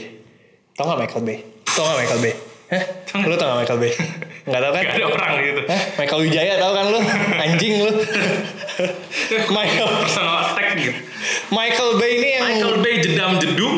Tau 0.73 0.88
gak 0.88 0.99
Michael 0.99 1.23
Bay? 1.23 1.38
Tau 1.66 1.83
gak 1.85 1.97
Michael 2.00 2.21
Bay? 2.21 2.35
Hah? 2.73 2.85
Lu 3.23 3.35
tau 3.37 3.47
gak 3.50 3.59
Michael 3.61 3.78
Bay? 3.78 3.92
Gak 4.42 4.59
tau 4.59 4.71
kan? 4.73 4.83
Gak 4.83 4.97
ada 4.97 5.07
orang 5.07 5.33
gitu. 5.38 5.61
Hah? 5.69 5.83
Michael 5.95 6.21
Wijaya 6.23 6.52
tau 6.57 6.73
kan 6.73 6.85
lu? 6.88 7.00
Anjing 7.38 7.75
lu. 7.81 7.92
Michael 9.57 9.88
Personal 10.00 10.37
attack 10.42 10.69
gitu. 10.76 10.92
Michael 11.49 11.90
Bay 11.97 12.11
ini 12.16 12.28
yang 12.33 12.45
Michael 12.47 12.75
Bay 12.81 12.95
jedam 12.99 13.31
jedum. 13.38 13.76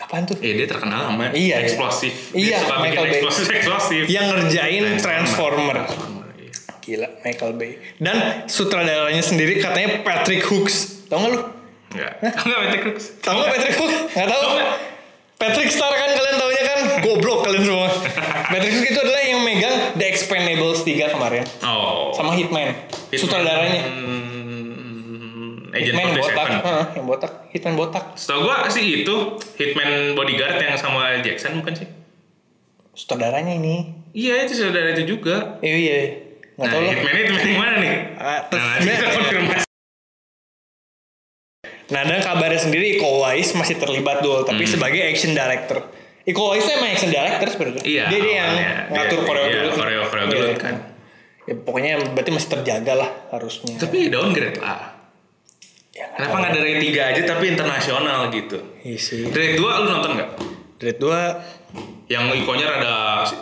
apaan 0.00 0.24
tuh? 0.24 0.34
Eh 0.40 0.56
dia 0.56 0.64
terkenal 0.64 1.06
sama 1.06 1.28
Iya, 1.28 1.36
iya. 1.36 1.56
eksplosif. 1.60 2.12
Iya, 2.32 2.56
dia 2.56 2.64
suka 2.64 2.76
Michael 2.80 3.04
Bay. 3.04 3.12
eksplosif 3.12 3.46
eksplosif. 3.48 4.02
Yang 4.06 4.26
ngerjain 4.32 4.84
Transformer. 4.96 5.76
iya. 5.84 6.50
Gila, 6.80 7.08
Michael 7.20 7.52
Bay. 7.54 7.70
Dan 7.98 8.16
sutradaranya 8.46 9.20
sendiri 9.20 9.60
katanya 9.60 10.00
Patrick 10.00 10.40
Hooks. 10.42 11.04
Tau 11.06 11.20
gak 11.20 11.30
lu? 11.30 11.40
Enggak. 11.90 12.12
Enggak 12.22 12.58
Patrick 12.60 12.82
Crooks. 12.82 13.04
Tau 13.18 13.34
gak 13.34 13.48
Patrick 13.50 13.74
Hooks? 13.76 13.96
Gak 14.10 14.26
tau? 14.26 14.42
Patrick 15.36 15.70
Star 15.70 15.88
kan 15.90 16.10
kalian 16.12 16.36
taunya 16.36 16.62
kan? 16.62 16.78
Goblok 17.00 17.38
kalian 17.42 17.64
semua. 17.64 17.88
Patrick 18.52 18.72
Hooks 18.72 18.88
itu 18.88 19.00
adalah 19.00 19.22
yang 19.22 19.40
megang 19.40 19.76
The 19.94 20.06
Expendables 20.06 20.80
3 20.82 21.10
kemarin. 21.10 21.44
Oh. 21.60 22.12
Sama 22.12 22.32
Hitman. 22.32 22.76
Hitman. 23.08 23.16
Sutradaranya. 23.16 23.82
Hmm, 23.82 25.72
Agent 25.72 25.94
Hitman 25.96 26.08
botak. 26.14 26.46
47. 26.46 26.60
Heeh, 26.60 26.84
yang 26.92 27.06
botak. 27.06 27.32
Hitman 27.50 27.74
botak. 27.74 28.04
Setahu 28.14 28.40
gua 28.44 28.68
sih 28.68 28.84
itu 29.00 29.14
Hitman 29.56 29.90
Bodyguard 30.12 30.58
yang 30.58 30.76
sama 30.76 31.18
Jackson 31.20 31.58
bukan 31.58 31.74
sih? 31.74 31.88
Sutradaranya 32.92 33.54
ini. 33.54 33.96
Iya 34.10 34.44
itu 34.44 34.54
saudara 34.56 34.92
itu 34.92 35.06
juga. 35.08 35.56
Eh, 35.58 35.70
iya. 35.70 35.98
Gak 36.54 36.66
Nah, 36.66 36.76
lah. 36.76 36.92
Hitman 36.92 37.14
itu 37.16 37.50
mana 37.56 37.74
nih? 37.78 37.94
Ah, 38.14 38.40
terus 38.44 38.60
Nah, 38.60 38.76
kita 38.76 39.08
konfirmasi. 39.08 39.66
Nah 41.90 42.02
dan 42.02 42.18
kabarnya 42.18 42.60
sendiri 42.60 42.96
Iko 42.96 43.18
Uwais 43.18 43.50
masih 43.52 43.76
terlibat 43.76 44.20
dulu, 44.20 44.42
tapi 44.42 44.62
sebagai 44.64 45.02
action 45.02 45.32
director. 45.32 45.90
Iko 46.22 46.40
Uwais 46.46 46.62
tuh 46.62 46.72
emang 46.72 46.90
action 46.90 47.10
director 47.10 47.46
sebenarnya. 47.48 47.82
Iya, 47.82 48.04
Dia 48.06 48.18
dia 48.20 48.34
yang 48.36 48.50
ngatur 48.88 49.20
koreo 49.22 49.44
iya, 49.44 49.54
dulu. 49.60 49.70
koreo- 49.74 50.06
koreo 50.06 50.24
dulu 50.26 50.46
iya. 50.46 50.56
kan. 50.56 50.74
Ya, 51.44 51.54
pokoknya 51.56 51.92
berarti 52.08 52.30
masih 52.30 52.48
terjaga 52.48 52.92
lah 52.94 53.10
harusnya. 53.30 53.74
Tapi 53.76 54.06
downgrade 54.06 54.58
lah. 54.58 55.02
Ya, 55.90 56.06
nggak 56.06 56.22
Kenapa 56.22 56.34
nggak 56.38 56.52
dari 56.54 56.72
tiga 56.78 57.02
aja 57.10 57.22
tapi 57.26 57.44
internasional 57.48 58.30
gitu? 58.30 58.58
Iya 58.80 58.98
sih. 58.98 59.26
Dari 59.26 59.58
dua 59.58 59.82
lu 59.82 59.90
nonton 59.90 60.10
nggak? 60.14 60.30
Dread 60.80 60.96
2 60.96 61.68
Yang 62.10 62.42
ikonya 62.42 62.66
rada 62.66 62.94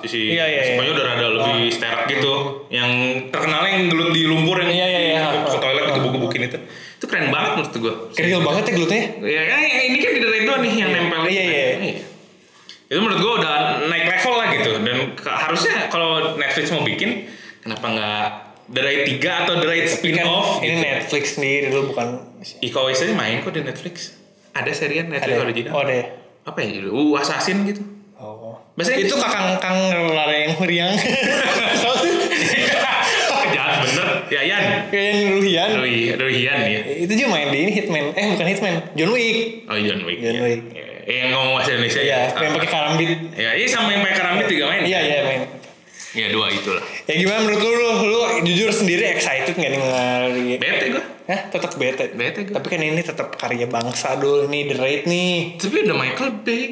si, 0.03 0.37
Iya, 0.37 0.45
iya, 0.45 0.61
iya. 0.61 0.63
ikonya 0.75 0.91
udah 0.93 1.05
rada 1.07 1.27
lebih 1.31 1.73
sterak 1.73 2.05
gitu. 2.05 2.35
Yang 2.69 2.91
terkenalnya 3.31 3.71
yang 3.73 3.85
gelut 3.89 4.11
di 4.11 4.23
lumpur 4.27 4.61
yang 4.61 4.69
Iya, 4.69 4.87
iya, 4.87 5.01
iya. 5.01 5.23
ke 5.47 5.57
toilet 5.57 5.89
gebuk-gebukin 5.95 6.43
itu. 6.45 6.59
Itu 6.99 7.07
keren 7.07 7.31
banget 7.31 7.51
menurut 7.63 7.75
gua. 7.79 7.95
keril 8.11 8.43
banget 8.43 8.63
ya 8.67 8.73
glutnya. 8.75 9.03
Ya 9.23 9.43
kan 9.47 9.59
ini 9.63 9.99
kan 10.03 10.11
di 10.11 10.21
dari 10.21 10.41
dua 10.43 10.57
nih 10.59 10.73
yang 10.75 10.91
nempel. 10.91 11.21
Iya, 11.31 11.43
iya. 11.47 11.67
Itu 12.91 12.99
menurut 12.99 13.19
gua 13.23 13.33
udah 13.39 13.55
naik 13.87 14.05
level 14.11 14.35
lah 14.35 14.47
gitu. 14.51 14.71
Dan 14.83 14.99
harusnya 15.23 15.75
kalau 15.89 16.35
Netflix 16.35 16.75
mau 16.75 16.83
bikin, 16.83 17.31
kenapa 17.63 17.87
nggak 17.87 18.27
dari 18.69 18.97
tiga 19.09 19.47
atau 19.47 19.63
dari 19.63 19.87
spin 19.89 20.19
Kan 20.21 20.27
off? 20.29 20.61
ini 20.61 20.77
gitu. 20.77 20.85
Netflix 20.85 21.25
sendiri 21.39 21.73
dulu 21.73 21.95
bukan 21.95 22.09
Iko 22.61 22.79
Uwais 22.85 23.01
aja 23.01 23.15
main 23.15 23.41
kok 23.41 23.55
di 23.55 23.63
Netflix. 23.65 24.19
Ada 24.53 24.75
serian 24.75 25.07
Netflix 25.09 25.39
ada. 25.39 25.45
original. 25.47 25.71
Oh, 25.73 25.81
ada. 25.87 25.95
ya? 25.95 26.05
Apa 26.45 26.59
ya 26.67 26.69
judul? 26.83 26.91
Uh, 26.93 27.15
Assassin 27.23 27.63
gitu. 27.63 27.81
Oh. 28.19 28.59
Bahasa 28.75 28.99
itu 28.99 29.15
Inggris. 29.15 29.23
kakang 29.23 29.49
kang 29.63 29.79
lari 30.11 30.51
yang 30.51 30.55
meriang. 30.59 30.93
Yayan. 34.29 34.63
Kayak 34.89 35.11
yang 35.15 35.29
Ruhian. 35.35 35.69
Rui, 35.77 35.97
Ruhian 36.13 36.59
ya. 36.65 36.81
Itu 36.99 37.13
juga 37.13 37.29
main 37.31 37.49
di 37.49 37.59
ini 37.61 37.71
Hitman. 37.73 38.05
Eh 38.13 38.25
bukan 38.33 38.47
Hitman, 38.47 38.73
John 38.93 39.11
Wick. 39.11 39.37
Oh 39.65 39.77
John 39.77 40.01
Wick. 40.03 40.19
John 40.19 40.35
ya. 40.35 40.43
Wick. 40.43 40.61
Ya, 40.71 40.87
Yang 41.09 41.31
ngomong 41.33 41.53
bahasa 41.57 41.71
Indonesia 41.73 42.01
Iya, 42.01 42.19
ya. 42.29 42.37
yang 42.37 42.53
pakai 42.53 42.69
karambit. 42.69 43.11
Ya, 43.33 43.51
iya 43.55 43.67
sama 43.67 43.89
yang 43.91 44.03
pakai 44.03 44.17
karambit 44.17 44.47
juga 44.47 44.65
main. 44.69 44.83
Iya, 44.85 45.01
iya 45.01 45.19
main. 45.25 45.41
Ya 46.11 46.27
dua 46.29 46.47
itulah. 46.49 46.85
Ya 47.05 47.15
gimana 47.15 47.39
menurut 47.43 47.61
lu, 47.61 47.71
lu, 47.71 47.85
lu 48.03 48.19
jujur 48.43 48.73
sendiri 48.73 49.09
excited 49.09 49.53
gak 49.53 49.71
nih 49.71 49.77
ngari? 49.77 50.57
Bete 50.57 50.85
gua. 50.91 51.05
Hah, 51.25 51.41
tetap 51.49 51.77
bete. 51.77 52.05
Bete 52.13 52.39
gua. 52.45 52.55
Tapi 52.57 52.67
kan 52.67 52.81
ini 52.81 53.01
tetap 53.01 53.29
karya 53.33 53.65
bangsa 53.65 54.17
dulu 54.17 54.49
nih, 54.49 54.69
The 54.69 54.77
Raid 54.77 55.03
nih. 55.05 55.33
Tapi 55.57 55.77
udah 55.85 55.97
Michael 55.97 56.31
Bay. 56.41 56.63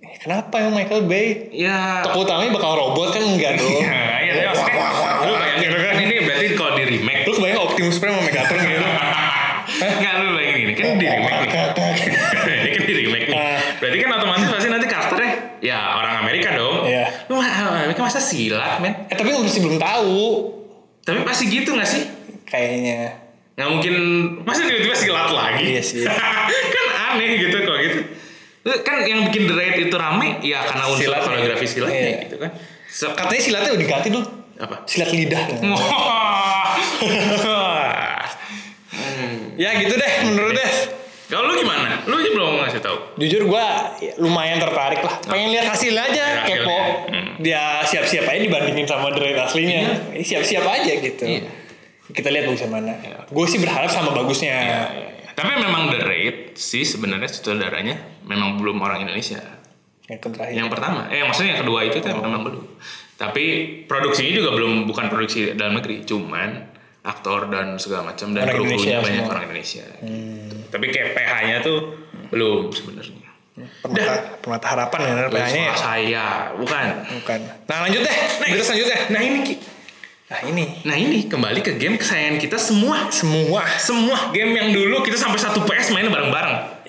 Eh, 0.00 0.16
Kenapa 0.18 0.54
yang 0.58 0.72
Michael 0.72 1.04
Bay? 1.04 1.52
Ya. 1.52 2.00
Tokoh 2.02 2.24
utamanya 2.24 2.52
bakal 2.52 2.72
robot 2.74 3.12
kan 3.12 3.20
enggak 3.22 3.56
dong? 3.56 3.80
Ya, 3.80 4.00
ya, 4.18 4.32
ya, 4.34 4.48
maksudnya, 4.48 4.88
lu 5.24 5.32
bayangin 5.36 5.70
kan 5.70 5.96
ini 5.98 6.14
berarti 6.20 6.46
kalau 6.52 6.72
di 6.74 6.84
remake 6.86 7.22
Lu 7.22 7.32
kebayang 7.32 7.60
Optimus 7.62 7.96
Prime 7.96 8.12
sama 8.12 8.24
Megatron 8.26 8.60
gitu? 8.60 8.88
Enggak 9.80 10.12
lu 10.18 10.28
bayangin 10.34 10.60
ini 10.62 10.74
kan 10.74 10.86
di 11.00 11.06
remake 11.08 11.40
nih. 11.40 11.50
ini 12.60 12.68
kan 12.70 12.82
di 12.82 12.94
remake 12.94 13.26
nih. 13.26 13.36
Ah. 13.36 13.58
Berarti 13.76 13.96
kan 13.98 14.08
otomatis 14.14 14.46
pasti 14.46 14.68
nanti 14.68 14.86
karakternya 14.86 15.30
ya 15.58 15.78
orang 15.96 16.14
Amerika 16.20 16.48
dong. 16.52 16.84
Iya. 16.84 17.04
Lu 17.26 17.34
mah 17.34 17.48
Amerika 17.80 18.00
masa 18.00 18.20
silat, 18.20 18.78
men? 18.78 18.92
Eh 19.08 19.16
tapi 19.16 19.32
masih 19.32 19.60
belum 19.60 19.76
tahu 19.76 20.20
Tapi 21.00 21.24
pasti 21.24 21.48
gitu 21.48 21.72
gak 21.72 21.88
sih? 21.88 22.04
kayaknya. 22.44 23.16
Nggak 23.54 23.68
mungkin 23.68 23.94
masa 24.42 24.62
tiba-tiba 24.62 24.92
silat 24.92 25.30
lagi. 25.30 25.64
Iya 25.70 25.82
sih. 25.82 26.04
kan 26.74 26.86
aneh 27.10 27.40
gitu 27.40 27.56
kok 27.58 27.76
gitu. 27.80 27.98
Kan 28.84 28.96
yang 29.02 29.24
bikin 29.26 29.48
The 29.48 29.54
Raid 29.54 29.76
itu 29.80 29.96
rame 29.96 30.36
ya 30.40 30.60
karena 30.62 30.84
unsur 30.86 31.08
Silatnya. 31.08 31.24
koreografi 31.26 31.66
silatnya 31.66 31.96
Iya. 31.98 32.18
gitu 32.24 32.36
kan. 32.36 32.50
Se- 32.86 33.08
Katanya 33.10 33.40
silatnya 33.40 33.70
udah 33.72 33.80
diganti 33.80 34.08
dulu. 34.10 34.26
apa? 34.60 34.76
Silat 34.84 35.10
lidah. 35.10 35.40
Wah. 37.40 38.20
ya 39.56 39.70
gitu 39.76 39.94
deh 39.94 40.12
menurut 40.26 40.52
deh. 40.52 40.70
Lu 42.06 42.14
aja 42.18 42.30
belum 42.30 42.50
ngasih 42.64 42.80
tahu. 42.82 42.96
Jujur 43.20 43.42
gua 43.50 43.94
ya, 43.98 44.12
lumayan 44.20 44.58
tertarik 44.58 45.00
lah. 45.02 45.14
Pengen 45.26 45.48
lihat 45.54 45.66
hasilnya 45.72 46.02
aja, 46.06 46.24
hasilnya. 46.44 46.56
kepo. 46.62 46.78
Hmm. 47.10 47.28
Dia 47.40 47.62
siap-siap 47.84 48.24
aja 48.28 48.40
dibandingin 48.40 48.86
sama 48.86 49.10
Raid 49.12 49.38
aslinya. 49.38 49.80
Eh, 50.14 50.24
Siap-siap 50.24 50.64
aja 50.64 50.92
gitu. 50.98 51.24
Iya. 51.24 51.48
Kita 52.10 52.28
lihat 52.30 52.50
bagusnya 52.50 52.70
mana. 52.70 52.92
Gue 53.30 53.46
sih 53.46 53.58
berharap 53.62 53.90
sama 53.90 54.10
bagusnya. 54.10 54.50
Ya, 54.50 54.80
ya, 54.90 55.08
ya. 55.14 55.30
Tapi 55.34 55.52
memang 55.56 55.88
The 55.94 56.00
Raid 56.02 56.36
sih 56.58 56.82
sebenarnya 56.82 57.30
sutradaranya 57.30 57.96
memang 58.26 58.58
belum 58.58 58.76
orang 58.82 59.06
Indonesia. 59.06 59.40
Yang 60.10 60.34
terakhir. 60.34 60.54
Yang 60.58 60.68
pertama, 60.74 61.00
eh 61.06 61.22
maksudnya 61.22 61.54
yang 61.54 61.60
kedua 61.62 61.86
itu 61.86 62.02
tuh 62.02 62.10
memang 62.18 62.42
belum. 62.42 62.64
Tapi 63.14 63.44
produksinya 63.84 64.32
juga 64.32 64.50
belum 64.56 64.88
bukan 64.90 65.06
produksi 65.06 65.52
dalam 65.54 65.78
negeri, 65.78 66.02
cuman 66.02 66.69
aktor 67.00 67.48
dan 67.48 67.80
segala 67.80 68.12
macam 68.12 68.36
dan 68.36 68.44
kru 68.52 68.68
banyak 68.68 69.00
semua. 69.00 69.24
orang 69.32 69.42
Indonesia. 69.48 69.84
gitu. 70.04 70.56
Tapi 70.68 70.84
kayak 70.92 71.08
PH-nya 71.16 71.56
tuh 71.64 71.78
belum 72.28 72.68
sebenarnya. 72.70 73.28
Permata, 73.80 74.40
permata 74.40 74.66
harapan 74.72 74.98
ya 75.04 75.12
PH-nya 75.28 75.62
ya. 75.64 75.74
Saya, 75.76 76.26
bukan. 76.56 76.86
Bukan. 77.20 77.40
Nah 77.68 77.76
lanjut 77.84 78.00
deh. 78.04 78.16
Berita 78.40 78.64
selanjutnya. 78.64 78.98
Nah 79.12 79.20
ini, 79.20 79.38
Ki. 79.44 79.54
Nah 80.30 80.40
ini. 80.46 80.64
nah 80.86 80.96
ini 80.96 81.26
kembali 81.26 81.60
ke 81.60 81.74
game 81.74 81.98
kesayangan 81.98 82.38
kita 82.38 82.56
semua. 82.56 83.10
Semua. 83.10 83.66
Semua 83.76 84.30
game 84.30 84.54
yang 84.54 84.68
dulu 84.70 85.02
kita 85.02 85.18
sampai 85.18 85.42
satu 85.42 85.66
PS 85.66 85.90
main 85.90 86.06
bareng-bareng. 86.06 86.79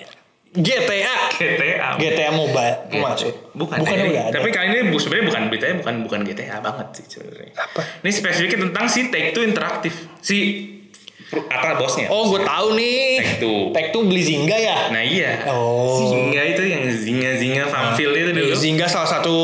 GTA. 0.52 1.32
GTA. 1.32 1.96
GTA 1.96 2.28
Mobile. 2.30 2.76
Gitu. 2.86 3.00
Maksud. 3.00 3.34
Bukan, 3.56 3.76
Bukan 3.80 3.96
udah 3.96 4.24
ada. 4.28 4.36
Tapi 4.36 4.48
kali 4.52 4.66
ini 4.68 4.92
bu- 4.92 5.00
sebenarnya 5.00 5.26
bukan 5.32 5.42
beritanya 5.48 5.74
bukan 5.80 5.94
bukan 6.04 6.20
GTA 6.22 6.60
banget 6.60 6.86
sih 7.00 7.04
sebenarnya. 7.08 7.52
Apa? 7.56 7.80
Ini 8.04 8.10
spesifiknya 8.12 8.58
tentang 8.68 8.84
si 8.86 9.00
Take 9.08 9.32
Two 9.32 9.42
Interaktif. 9.42 9.94
Si 10.20 10.38
apa 11.32 11.80
bosnya? 11.80 12.12
Oh 12.12 12.28
gue 12.28 12.44
tahu 12.44 12.76
nih. 12.76 13.00
Take 13.16 13.36
Two. 13.40 13.58
Take 13.72 13.88
Two 13.90 14.04
beli 14.04 14.20
Zynga 14.20 14.52
ya. 14.52 14.92
Nah 14.92 15.00
iya. 15.00 15.48
Oh. 15.48 15.96
Zynga 16.04 16.42
itu 16.44 16.62
yang 16.62 16.84
Zynga 16.92 17.30
Zynga 17.40 17.64
Farmville 17.66 18.12
itu 18.12 18.30
dulu. 18.36 18.52
Zynga 18.52 18.86
salah 18.86 19.08
satu 19.08 19.36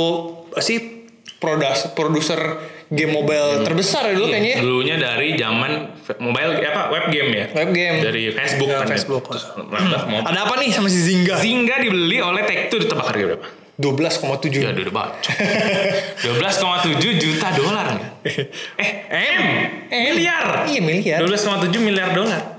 sih 0.60 1.08
produs 1.40 1.88
produser 1.96 2.40
game 2.88 3.12
mobile 3.12 3.61
terbesar 3.62 4.09
ya 4.09 4.12
dulu 4.16 4.27
kayaknya. 4.29 4.55
ya. 4.57 4.59
Dulunya 4.64 4.96
dari 4.96 5.37
zaman 5.37 5.70
mobile 6.18 6.51
apa 6.64 6.83
web 6.88 7.05
game 7.12 7.31
ya. 7.33 7.46
Web 7.53 7.70
game. 7.72 7.96
Dari 8.01 8.22
Facebook 8.33 8.68
Ya, 8.68 8.81
kan. 8.81 8.88
Facebook. 8.88 9.22
Terus 9.29 9.44
merambah 9.61 10.01
mau. 10.09 10.20
Ada 10.24 10.38
apa 10.44 10.55
nih 10.57 10.68
sama 10.72 10.88
si 10.88 11.01
Zynga? 11.05 11.37
Zynga 11.37 11.77
dibeli 11.79 12.18
oleh 12.18 12.42
Take 12.42 12.68
Two 12.68 12.81
ditebak 12.81 13.07
harga 13.09 13.24
berapa? 13.37 13.46
12,7 13.79 14.59
Ya 14.59 14.74
udah 14.74 14.90
baca. 14.90 15.31
12,7 16.27 16.98
juta 17.22 17.46
dolar? 17.55 17.87
Eh, 18.83 18.90
M, 19.07 19.44
miliar. 19.87 20.66
Iya 20.66 20.81
miliar. 20.83 21.18
12,7 21.22 21.70
miliar 21.79 22.11
dolar. 22.11 22.59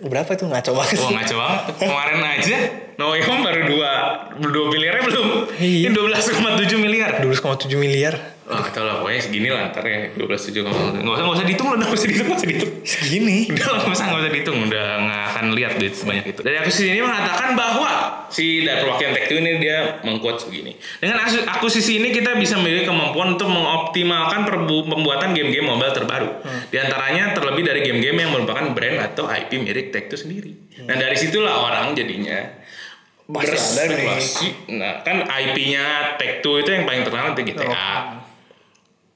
Berapa 0.00 0.32
tuh 0.32 0.48
ngaco 0.48 0.72
banget 0.72 0.96
Wah 0.96 1.10
ngaco 1.12 1.34
banget. 1.36 1.60
Kemarin 1.84 2.20
aja 2.24 2.56
No 2.96 3.12
Way 3.12 3.20
Home 3.24 3.44
baru 3.44 3.60
2 4.40 4.44
2 4.44 4.72
miliarnya 4.74 5.02
belum. 5.04 5.26
Iya. 5.56 5.88
Ini 5.88 5.96
12,7 5.96 6.76
miliar. 6.76 7.10
12,7 7.20 7.72
miliar. 7.76 8.14
Wah, 8.48 8.64
tau 8.72 8.84
lah 8.88 9.04
pokoknya 9.04 9.20
segini 9.20 9.48
lah 9.52 9.68
ntar 9.68 9.84
ya 9.84 10.08
12,7 10.16 10.64
Nggak 10.64 11.04
usah, 11.04 11.22
nggak 11.22 11.36
usah 11.36 11.44
dihitung 11.44 11.68
lah, 11.68 11.76
nggak 11.76 11.92
usah 11.92 12.08
dihitung, 12.08 12.26
nggak 12.28 12.40
usah 12.40 12.48
dihitung. 12.48 12.72
Segini. 12.80 13.38
Udah 13.52 13.66
nggak 13.76 13.92
usah, 13.92 14.04
nggak 14.08 14.20
usah 14.24 14.32
dihitung. 14.32 14.58
Udah 14.64 14.86
nggak 15.04 15.22
akan 15.28 15.44
lihat 15.52 15.72
duit 15.76 15.94
sebanyak 15.94 16.24
itu. 16.32 16.40
Dari 16.40 16.56
akuisisi 16.56 16.88
ini 16.96 17.00
mengatakan 17.04 17.48
bahwa 17.52 17.90
si 18.32 18.64
dari 18.64 18.80
perwakilan 18.80 19.12
Two 19.28 19.36
ini 19.44 19.60
dia 19.60 20.00
mengquote 20.00 20.48
begini. 20.48 20.72
Dengan 21.04 21.20
akuisisi 21.28 22.00
ini 22.00 22.08
kita 22.08 22.40
bisa 22.40 22.56
memiliki 22.56 22.88
kemampuan 22.88 23.36
untuk 23.36 23.52
mengoptimalkan 23.52 24.48
pembuatan 24.88 25.36
game-game 25.36 25.68
mobile 25.68 25.92
terbaru. 25.92 26.40
Di 26.72 26.80
antaranya 26.80 27.36
terlebih 27.36 27.68
dari 27.68 27.84
game-game 27.84 28.16
yang 28.24 28.32
merupakan 28.32 28.72
brand 28.72 28.96
atau 29.12 29.28
IP 29.28 29.60
milik 29.60 29.92
Take 29.92 30.08
Two 30.08 30.16
sendiri. 30.16 30.56
Nah 30.88 30.96
dari 30.96 31.20
situlah 31.20 31.68
orang 31.68 31.92
jadinya 31.92 32.56
Pasti 33.28 33.52
ada 33.52 33.92
nih. 33.92 34.08
berspekulasi. 34.08 34.48
Nah 34.80 34.92
kan 35.04 35.28
IP-nya 35.28 36.16
Take 36.16 36.40
Two 36.40 36.64
itu 36.64 36.72
yang 36.72 36.88
paling 36.88 37.04
terkenal 37.04 37.36
itu 37.36 37.52
GTA. 37.52 38.17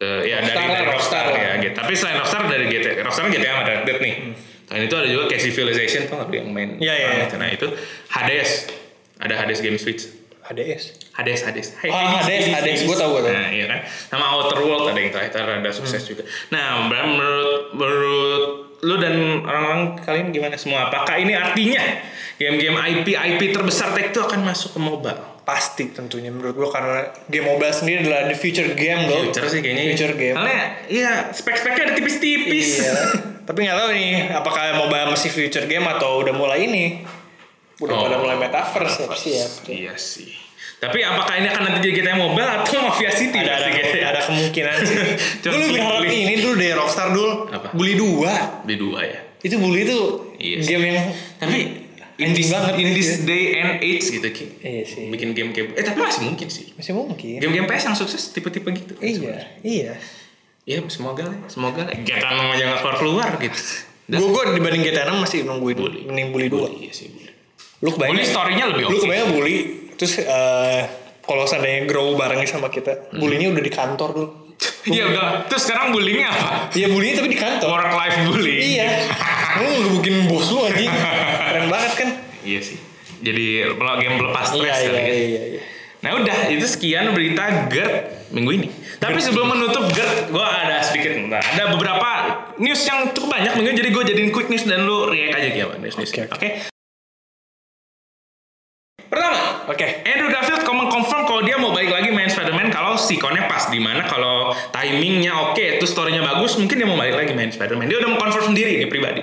Eh, 0.02 0.34
ya 0.34 0.42
Rockstar 0.42 0.66
dari, 0.66 0.86
Rockstar, 0.90 1.24
Rockstar 1.30 1.46
ya 1.46 1.52
gitu. 1.62 1.74
Tapi 1.78 1.92
selain 1.94 2.16
Rockstar 2.18 2.42
dari 2.50 2.64
GTA, 2.66 2.92
Rockstar 3.06 3.22
kan 3.22 3.30
GTA 3.30 3.50
sama 3.54 3.62
Red 3.70 3.80
Dead 3.86 3.98
nih. 4.02 4.14
Selain 4.66 4.82
itu 4.90 4.94
ada 4.98 5.06
juga 5.06 5.24
kayak 5.30 5.42
Civilization 5.46 6.00
tuh 6.10 6.14
nggak 6.18 6.28
yang 6.34 6.48
main. 6.50 6.70
Iya, 6.82 6.94
iya, 6.98 7.08
iya. 7.14 7.24
Itu. 7.30 7.36
Nah 7.38 7.48
itu 7.54 7.66
Hades. 8.10 8.50
Ada 9.22 9.34
Hades 9.38 9.62
Game 9.62 9.78
Switch. 9.78 10.02
HDS. 10.42 11.14
Hades, 11.14 11.40
Hades. 11.46 11.68
Hai, 11.78 11.88
Ah, 11.94 12.18
Hades, 12.18 12.50
Hades. 12.50 12.82
Gua 12.82 12.98
tahu, 12.98 13.14
gua 13.14 13.22
tahu. 13.22 13.30
Nah, 13.30 13.48
iya 13.54 13.70
kan. 13.70 13.78
Sama 13.86 14.26
Outer 14.34 14.58
World 14.66 14.90
ada 14.90 14.98
yang 14.98 15.14
terakhir 15.14 15.38
ada 15.38 15.70
sukses 15.70 16.02
juga. 16.02 16.26
Nah, 16.50 16.90
menurut 16.90 17.70
menurut 17.78 18.44
lu 18.82 18.98
dan 18.98 19.14
orang-orang 19.46 20.02
kalian 20.02 20.34
gimana 20.34 20.58
semua? 20.58 20.90
Apakah 20.90 21.14
ini 21.22 21.38
artinya 21.38 21.78
game-game 22.42 22.74
IP 22.74 23.14
IP 23.14 23.54
terbesar 23.54 23.94
Take 23.94 24.10
Two 24.10 24.26
akan 24.26 24.42
masuk 24.42 24.74
ke 24.74 24.80
mobile? 24.82 25.31
Pasti 25.42 25.90
tentunya 25.90 26.31
menurut 26.31 26.55
gua 26.55 26.70
karena 26.70 26.98
game 27.26 27.46
mobile 27.46 27.70
sendiri 27.70 28.02
adalah 28.02 28.26
the 28.26 28.35
future 28.35 28.72
game 28.72 29.05
loh. 29.05 29.26
Future 29.26 29.46
sih 29.46 29.59
kayaknya. 29.59 29.85
Future 29.90 30.14
game. 30.14 30.37
Karena 30.37 30.57
ya 30.87 31.11
spek-speknya 31.28 31.83
ada 31.85 31.94
tipis-tipis. 31.94 32.68
Iya. 32.78 32.94
Tapi 33.48 33.59
nggak 33.61 33.76
tahu 33.76 33.90
nih 33.92 34.12
apakah 34.31 34.62
mobile 34.76 35.09
masih 35.11 35.28
future 35.28 35.66
game 35.66 35.83
atau 35.85 36.22
udah 36.22 36.31
mulai 36.31 36.64
ini. 36.64 37.02
Udah 37.76 37.90
Oh. 37.92 38.07
pada 38.07 38.16
mulai 38.16 38.38
metaverse 38.38 39.02
siap. 39.12 39.50
Iya 39.66 39.98
sih. 39.98 40.31
Tapi 40.78 40.98
apakah 40.98 41.35
ini 41.37 41.46
akan 41.46 41.62
nanti 41.64 41.78
jadi 41.81 41.94
GTA 41.96 42.14
Mobile 42.16 42.42
atau 42.52 42.74
Mafia 42.87 43.11
City? 43.11 43.38
Ada 43.38 43.52
ada, 43.52 43.66
Pasti 43.66 43.78
GTA? 43.92 44.07
ada 44.09 44.20
kemungkinan 44.20 44.76
sih. 44.83 44.96
Coba 45.42 45.52
dulu 45.52 45.64
lebih 45.68 45.83
klik. 46.02 46.11
ini 46.24 46.35
dulu 46.38 46.55
dari 46.57 46.74
Rockstar 46.74 47.09
dulu. 47.11 47.31
Apa? 47.48 47.68
Bully 47.70 47.94
2. 47.94 48.66
Di 48.66 48.74
dua 48.74 48.98
ya. 49.00 49.18
Itu 49.38 49.59
Bully 49.59 49.83
itu 49.83 49.98
Iya 50.38 50.59
sih. 50.59 50.68
game 50.68 50.85
yang 50.88 50.98
Tapi 51.37 51.59
in 52.22 52.30
this, 52.32 52.48
banget 52.48 52.74
in 52.76 52.88
this 52.90 53.11
dia. 53.16 53.26
day 53.26 53.44
and 53.56 53.72
age 53.80 54.06
gitu 54.08 54.28
Ki. 54.28 54.46
Iya 54.58 54.82
sih. 54.85 55.04
Bikin 55.06 55.32
game 55.32 55.50
kayak 55.50 55.74
eh 55.74 55.82
tapi 55.82 55.98
masih 56.00 56.22
mungkin 56.24 56.46
sih. 56.46 56.70
Masih 56.72 56.92
mungkin. 56.92 57.37
Game-game 57.38 57.66
PS 57.66 57.85
yang 57.85 57.96
sukses 57.96 58.30
tipe-tipe 58.30 58.68
gitu. 58.68 58.94
Iya, 58.98 59.37
iya. 59.62 59.92
Ya 60.62 60.78
semoga 60.87 61.26
lah, 61.26 61.38
semoga 61.46 61.82
lah. 61.82 61.92
GTA 61.92 62.30
6 62.30 62.54
aja 62.54 62.62
nggak 62.64 62.80
keluar 62.80 62.96
keluar 62.96 63.30
gitu. 63.37 63.61
Gue 64.08 64.28
gue 64.28 64.42
dibanding 64.54 64.82
GTA 64.82 65.04
6 65.08 65.18
masih 65.18 65.38
nungguin 65.42 65.74
Bully. 65.74 66.00
mending 66.04 66.28
bully 66.30 66.46
dua. 66.46 66.68
Iya 66.68 66.92
sih 66.92 67.06
bully. 67.08 67.30
Lu 67.80 67.90
kebayang? 67.90 68.14
Bully 68.14 68.24
story-nya 68.24 68.64
lebih 68.68 68.85
Lu 68.85 68.90
oke. 68.92 69.02
kebayang 69.02 69.28
bully 69.32 69.56
terus 69.92 70.18
eh 70.18 70.82
kalau 71.20 71.44
seandainya 71.44 71.87
grow 71.87 72.14
barengnya 72.14 72.46
sama 72.48 72.66
kita, 72.66 73.11
Hmm. 73.11 73.18
bullynya 73.18 73.50
udah 73.50 73.62
di 73.62 73.70
kantor 73.70 74.08
dulu. 74.11 74.28
Iya 74.87 75.03
udah. 75.14 75.27
Terus 75.46 75.62
sekarang 75.66 75.94
bullyingnya 75.94 76.29
apa? 76.31 76.48
Iya 76.75 76.87
bullynya 76.90 77.14
tapi 77.22 77.29
di 77.31 77.38
kantor. 77.38 77.68
Work 77.70 77.94
life 77.94 78.18
bullying. 78.31 78.61
Iya. 78.79 78.88
Lu 79.59 79.68
ngebukin 79.83 80.16
bos 80.27 80.46
lu 80.51 80.59
anjing. 80.66 80.90
Keren 80.90 81.66
banget 81.70 81.92
kan? 81.98 82.09
Iya 82.42 82.61
sih. 82.62 82.79
Jadi 83.22 83.44
game 84.03 84.14
pelepas 84.18 84.46
Iya 84.51 84.59
stres 84.59 84.79
iya 84.83 84.90
kali 84.90 84.98
ya. 84.98 85.14
iya 85.14 85.42
iya. 85.57 85.61
Nah 86.03 86.18
udah, 86.18 86.51
itu 86.51 86.66
sekian 86.66 87.14
berita 87.14 87.70
GERD 87.70 87.94
minggu 88.35 88.51
ini. 88.59 88.68
Tapi 88.98 89.22
sebelum 89.22 89.55
menutup 89.55 89.87
GERD, 89.94 90.35
gue 90.35 90.46
ada 90.46 90.83
sedikit, 90.83 91.14
nah, 91.31 91.38
ada 91.38 91.75
beberapa 91.79 92.11
news 92.59 92.83
yang 92.83 93.14
cukup 93.14 93.38
banyak 93.38 93.55
minggu 93.55 93.70
jadi 93.79 93.90
gue 93.94 94.05
jadiin 94.11 94.31
quick 94.35 94.51
news 94.51 94.66
dan 94.66 94.83
lu 94.83 95.07
react 95.07 95.38
aja 95.38 95.48
gimana 95.55 95.79
news 95.79 95.94
news. 95.94 96.11
Oke. 96.11 96.27
Oke, 96.27 96.48
Pertama, 99.07 99.51
Oke. 99.72 100.04
Andrew 100.04 100.28
Garfield 100.28 100.62
mengkonfirm 100.92 101.24
kalau 101.24 101.40
dia 101.40 101.56
mau 101.56 101.72
balik 101.72 101.88
lagi 101.88 102.12
main 102.12 102.28
Spider-Man 102.28 102.68
kalau 102.68 103.00
sikonnya 103.00 103.48
pas 103.48 103.72
di 103.72 103.80
mana 103.80 104.04
kalau 104.04 104.52
timingnya 104.74 105.32
oke, 105.50 105.80
itu 105.80 105.87
storynya 105.88 106.20
bagus, 106.20 106.61
mungkin 106.61 106.76
dia 106.76 106.88
mau 106.88 106.98
balik 107.00 107.16
lagi 107.16 107.32
main 107.32 107.48
Spider-Man. 107.48 107.88
Dia 107.88 107.98
udah 108.04 108.11
mengkonfirm 108.12 108.52
sendiri 108.52 108.76
nih 108.76 108.88
pribadi. 108.92 109.22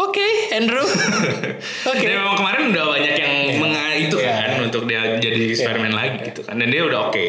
Oke, 0.00 0.26
Andrew. 0.54 0.86
Oke. 1.92 2.04
Dan 2.04 2.20
memang 2.24 2.36
kemarin 2.38 2.62
udah 2.72 2.84
banyak 2.88 3.14
yang 3.20 3.34
menga 3.60 3.84
itu 4.00 4.16
Iya. 4.16 4.32
kan 4.32 4.50
untuk 4.64 4.88
dia 4.88 5.18
jadi 5.18 5.52
Spider-Man 5.56 5.92
lagi 5.92 6.30
gitu 6.30 6.40
kan. 6.46 6.56
Dan 6.56 6.72
dia 6.72 6.82
udah 6.86 7.10
oke. 7.10 7.26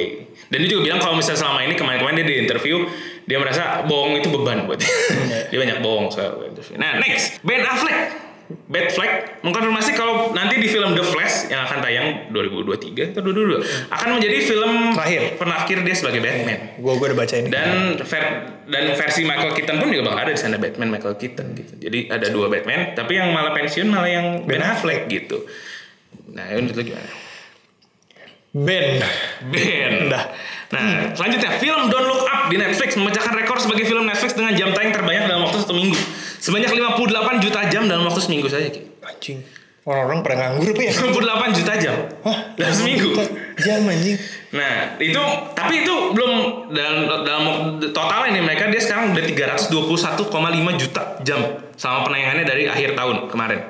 Dan 0.52 0.58
dia 0.64 0.70
juga 0.72 0.82
bilang 0.88 1.00
kalau 1.04 1.16
misalnya 1.20 1.42
selama 1.42 1.60
ini 1.68 1.74
kemarin-kemarin 1.76 2.16
dia 2.22 2.28
di 2.28 2.36
interview 2.40 2.86
dia 3.28 3.38
merasa 3.42 3.84
bohong 3.84 4.24
itu 4.24 4.28
beban 4.32 4.68
buat 4.70 4.80
dia. 4.80 4.88
dia 5.52 5.58
banyak 5.58 5.78
bohong 5.84 6.14
soal 6.16 6.48
interview. 6.48 6.80
Nah 6.80 7.02
next 7.02 7.44
Ben 7.44 7.66
Affleck 7.66 8.31
Bad 8.66 8.88
Flag 8.90 9.12
mengkonfirmasi 9.42 9.92
kalau 9.94 10.32
nanti 10.32 10.58
di 10.58 10.66
film 10.66 10.92
The 10.92 11.04
Flash 11.04 11.48
yang 11.48 11.64
akan 11.64 11.78
tayang 11.80 12.08
2023 12.30 13.12
atau 13.12 13.22
2022 13.22 13.64
akan 13.90 14.08
menjadi 14.16 14.38
film 14.42 14.72
Terakhir. 14.94 15.22
penakhir 15.36 15.78
dia 15.82 15.96
sebagai 15.96 16.20
Batman. 16.20 16.60
Gue 16.76 16.94
gue 16.94 17.08
udah 17.08 17.18
baca 17.18 17.36
ini. 17.36 17.48
Dan 17.48 17.70
ver- 17.98 18.34
dan 18.66 18.84
versi 18.94 19.22
Michael 19.22 19.52
Keaton 19.52 19.76
pun 19.78 19.88
juga 19.88 20.04
bakal 20.08 20.20
ada 20.24 20.32
di 20.32 20.42
sana 20.42 20.56
Batman 20.56 20.90
Michael 20.90 21.16
Keaton 21.16 21.48
gitu. 21.54 21.74
Jadi 21.78 22.00
ada 22.08 22.28
dua 22.28 22.48
Batman, 22.48 22.94
tapi 22.94 23.16
yang 23.16 23.30
malah 23.30 23.52
pensiun 23.52 23.88
malah 23.88 24.08
yang 24.08 24.28
Ben 24.44 24.60
Affleck 24.60 25.08
gitu. 25.08 25.44
Nah, 26.32 26.48
ini 26.50 26.72
itu 26.72 26.82
gimana? 26.86 27.12
Ben. 28.52 29.00
Ben. 29.48 29.92
Udah. 30.08 30.24
Nah, 30.72 31.16
selanjutnya 31.16 31.56
film 31.56 31.88
Don't 31.88 32.04
Look 32.04 32.24
Up 32.26 32.48
di 32.48 32.56
Netflix 32.56 32.96
memecahkan 32.96 33.36
rekor 33.36 33.60
sebagai 33.60 33.84
film 33.84 34.04
Netflix 34.04 34.36
dengan 34.36 34.56
jam 34.56 34.72
tayang 34.72 34.92
terbanyak 34.92 35.24
dalam 35.26 35.44
waktu 35.44 35.60
satu 35.60 35.72
minggu. 35.72 35.96
Sebanyak 36.42 36.74
58 36.74 37.38
juta 37.46 37.62
jam 37.70 37.86
dalam 37.86 38.10
waktu 38.10 38.22
seminggu 38.26 38.50
saja. 38.50 38.74
Ki. 38.74 38.82
Anjing. 39.06 39.40
Orang-orang 39.82 40.22
pada 40.22 40.36
nganggur 40.38 40.78
apa 40.78 40.82
ya? 40.86 40.94
58 40.94 41.58
juta 41.58 41.74
jam 41.82 41.96
Hah? 42.22 42.38
dalam 42.54 42.74
seminggu. 42.74 43.18
Jam 43.62 43.82
anjing. 43.86 44.18
Nah, 44.54 44.98
itu 45.02 45.24
tapi 45.58 45.86
itu 45.86 45.96
belum 46.14 46.34
dalam 46.70 46.98
dalam 47.26 47.44
total 47.90 48.30
ini 48.30 48.46
mereka 48.46 48.70
dia 48.70 48.82
sekarang 48.82 49.14
udah 49.14 49.26
321,5 49.26 50.82
juta 50.82 51.02
jam 51.26 51.40
selama 51.78 52.00
penayangannya 52.10 52.46
dari 52.46 52.64
akhir 52.70 52.94
tahun 52.94 53.30
kemarin. 53.30 53.62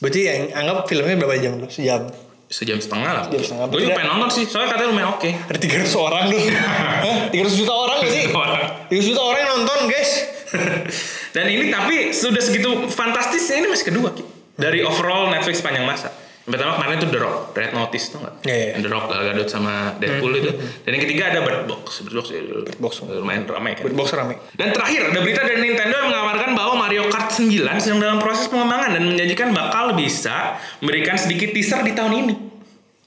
Berarti 0.00 0.20
yang 0.24 0.40
anggap 0.56 0.88
filmnya 0.88 1.16
berapa 1.20 1.36
jam 1.36 1.52
tuh? 1.60 1.68
Sejam. 1.68 2.08
Sejam 2.52 2.76
setengah 2.80 3.12
lah. 3.12 3.24
Sejam 3.28 3.42
setengah. 3.44 3.64
Gue 3.72 3.80
juga 3.88 3.96
pengen 3.96 4.08
nonton 4.12 4.28
sih, 4.32 4.44
soalnya 4.44 4.76
katanya 4.76 4.88
lumayan 4.92 5.10
oke. 5.16 5.30
Ada 5.48 5.58
300 5.60 5.88
orang 5.96 6.22
tuh. 6.28 6.40
Hah? 7.04 7.16
300 7.32 7.60
juta 7.60 7.72
orang 7.72 7.96
gak 8.04 8.12
sih? 8.12 8.24
Orang. 8.28 8.60
300 8.92 9.08
juta 9.08 9.20
orang 9.20 9.40
yang 9.40 9.52
nonton 9.56 9.78
guys. 9.88 10.10
Dan 11.36 11.44
ini 11.48 11.72
tapi 11.72 12.12
sudah 12.12 12.42
segitu 12.42 12.88
fantastisnya 12.88 13.64
ini 13.64 13.68
masih 13.72 13.86
kedua 13.88 14.12
Ki. 14.12 14.24
dari 14.56 14.84
overall 14.84 15.32
Netflix 15.32 15.64
panjang 15.64 15.88
masa. 15.88 16.12
Yang 16.42 16.58
pertama 16.58 16.72
kemarin 16.74 16.94
itu 16.98 17.08
The 17.14 17.20
Rock, 17.22 17.38
Red 17.54 17.70
Notice 17.70 18.06
tuh 18.10 18.18
nggak? 18.18 18.34
Iya, 18.50 18.56
iya. 18.58 18.74
The 18.82 18.90
Rock 18.90 19.04
Gal 19.14 19.22
Gadot 19.30 19.46
sama 19.46 19.94
Deadpool 20.02 20.34
itu. 20.42 20.50
Dan 20.82 20.90
yang 20.98 21.02
ketiga 21.06 21.22
ada 21.30 21.38
Bird 21.46 21.70
Box. 21.70 22.02
Bird 22.02 22.18
Box, 22.18 22.26
Bird 22.34 22.78
Box. 22.82 22.92
lumayan 23.06 23.46
ramai 23.46 23.78
kan. 23.78 23.86
Bird 23.86 23.94
Box 23.94 24.10
rame. 24.10 24.34
Dan 24.58 24.74
terakhir 24.74 25.14
ada 25.14 25.22
berita 25.22 25.46
dari 25.46 25.62
Nintendo 25.62 26.02
yang 26.02 26.10
mengabarkan 26.10 26.50
bahwa 26.58 26.74
Mario 26.82 27.06
Kart 27.14 27.30
9 27.30 27.62
sedang 27.78 28.02
dalam 28.02 28.18
proses 28.18 28.50
pengembangan 28.50 28.90
dan 28.98 29.06
menjanjikan 29.06 29.54
bakal 29.54 29.94
bisa 29.94 30.58
memberikan 30.82 31.14
sedikit 31.14 31.54
teaser 31.54 31.86
di 31.86 31.94
tahun 31.94 32.26
ini. 32.26 32.51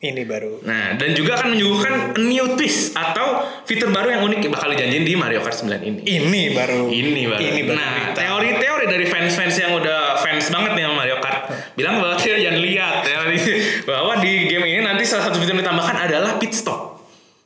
Ini 0.05 0.21
baru. 0.29 0.61
Nah, 0.61 0.93
dan 1.01 1.17
juga 1.17 1.41
akan 1.41 1.57
menyuguhkan 1.57 1.93
new 2.21 2.53
twist 2.53 2.93
atau 2.93 3.41
fitur 3.65 3.89
baru 3.89 4.13
yang 4.13 4.21
unik 4.29 4.39
yang 4.45 4.53
bakal 4.53 4.69
dijanjiin 4.69 5.01
di 5.01 5.13
Mario 5.17 5.41
Kart 5.41 5.57
9 5.65 5.81
ini. 5.81 5.99
Ini 6.05 6.43
baru. 6.53 6.93
Ini 6.93 7.21
baru. 7.25 7.41
Ini 7.41 7.61
baru. 7.65 7.77
nah, 7.77 7.97
teori-teori 8.13 8.85
dari 8.85 9.05
fans-fans 9.09 9.55
yang 9.57 9.73
udah 9.81 10.21
fans 10.21 10.45
banget 10.53 10.71
nih 10.77 10.83
sama 10.85 10.95
Mario 11.01 11.17
Kart 11.17 11.41
bilang 11.73 11.95
bahwa 11.99 12.15
jangan 12.23 12.59
lihat 12.61 12.95
teori 13.01 13.37
bahwa 13.89 14.13
di 14.21 14.33
game 14.45 14.65
ini 14.69 14.81
nanti 14.85 15.03
salah 15.09 15.29
satu 15.29 15.41
fitur 15.41 15.57
yang 15.57 15.65
ditambahkan 15.65 15.97
adalah 16.05 16.37
pit 16.37 16.53
stop. 16.53 16.94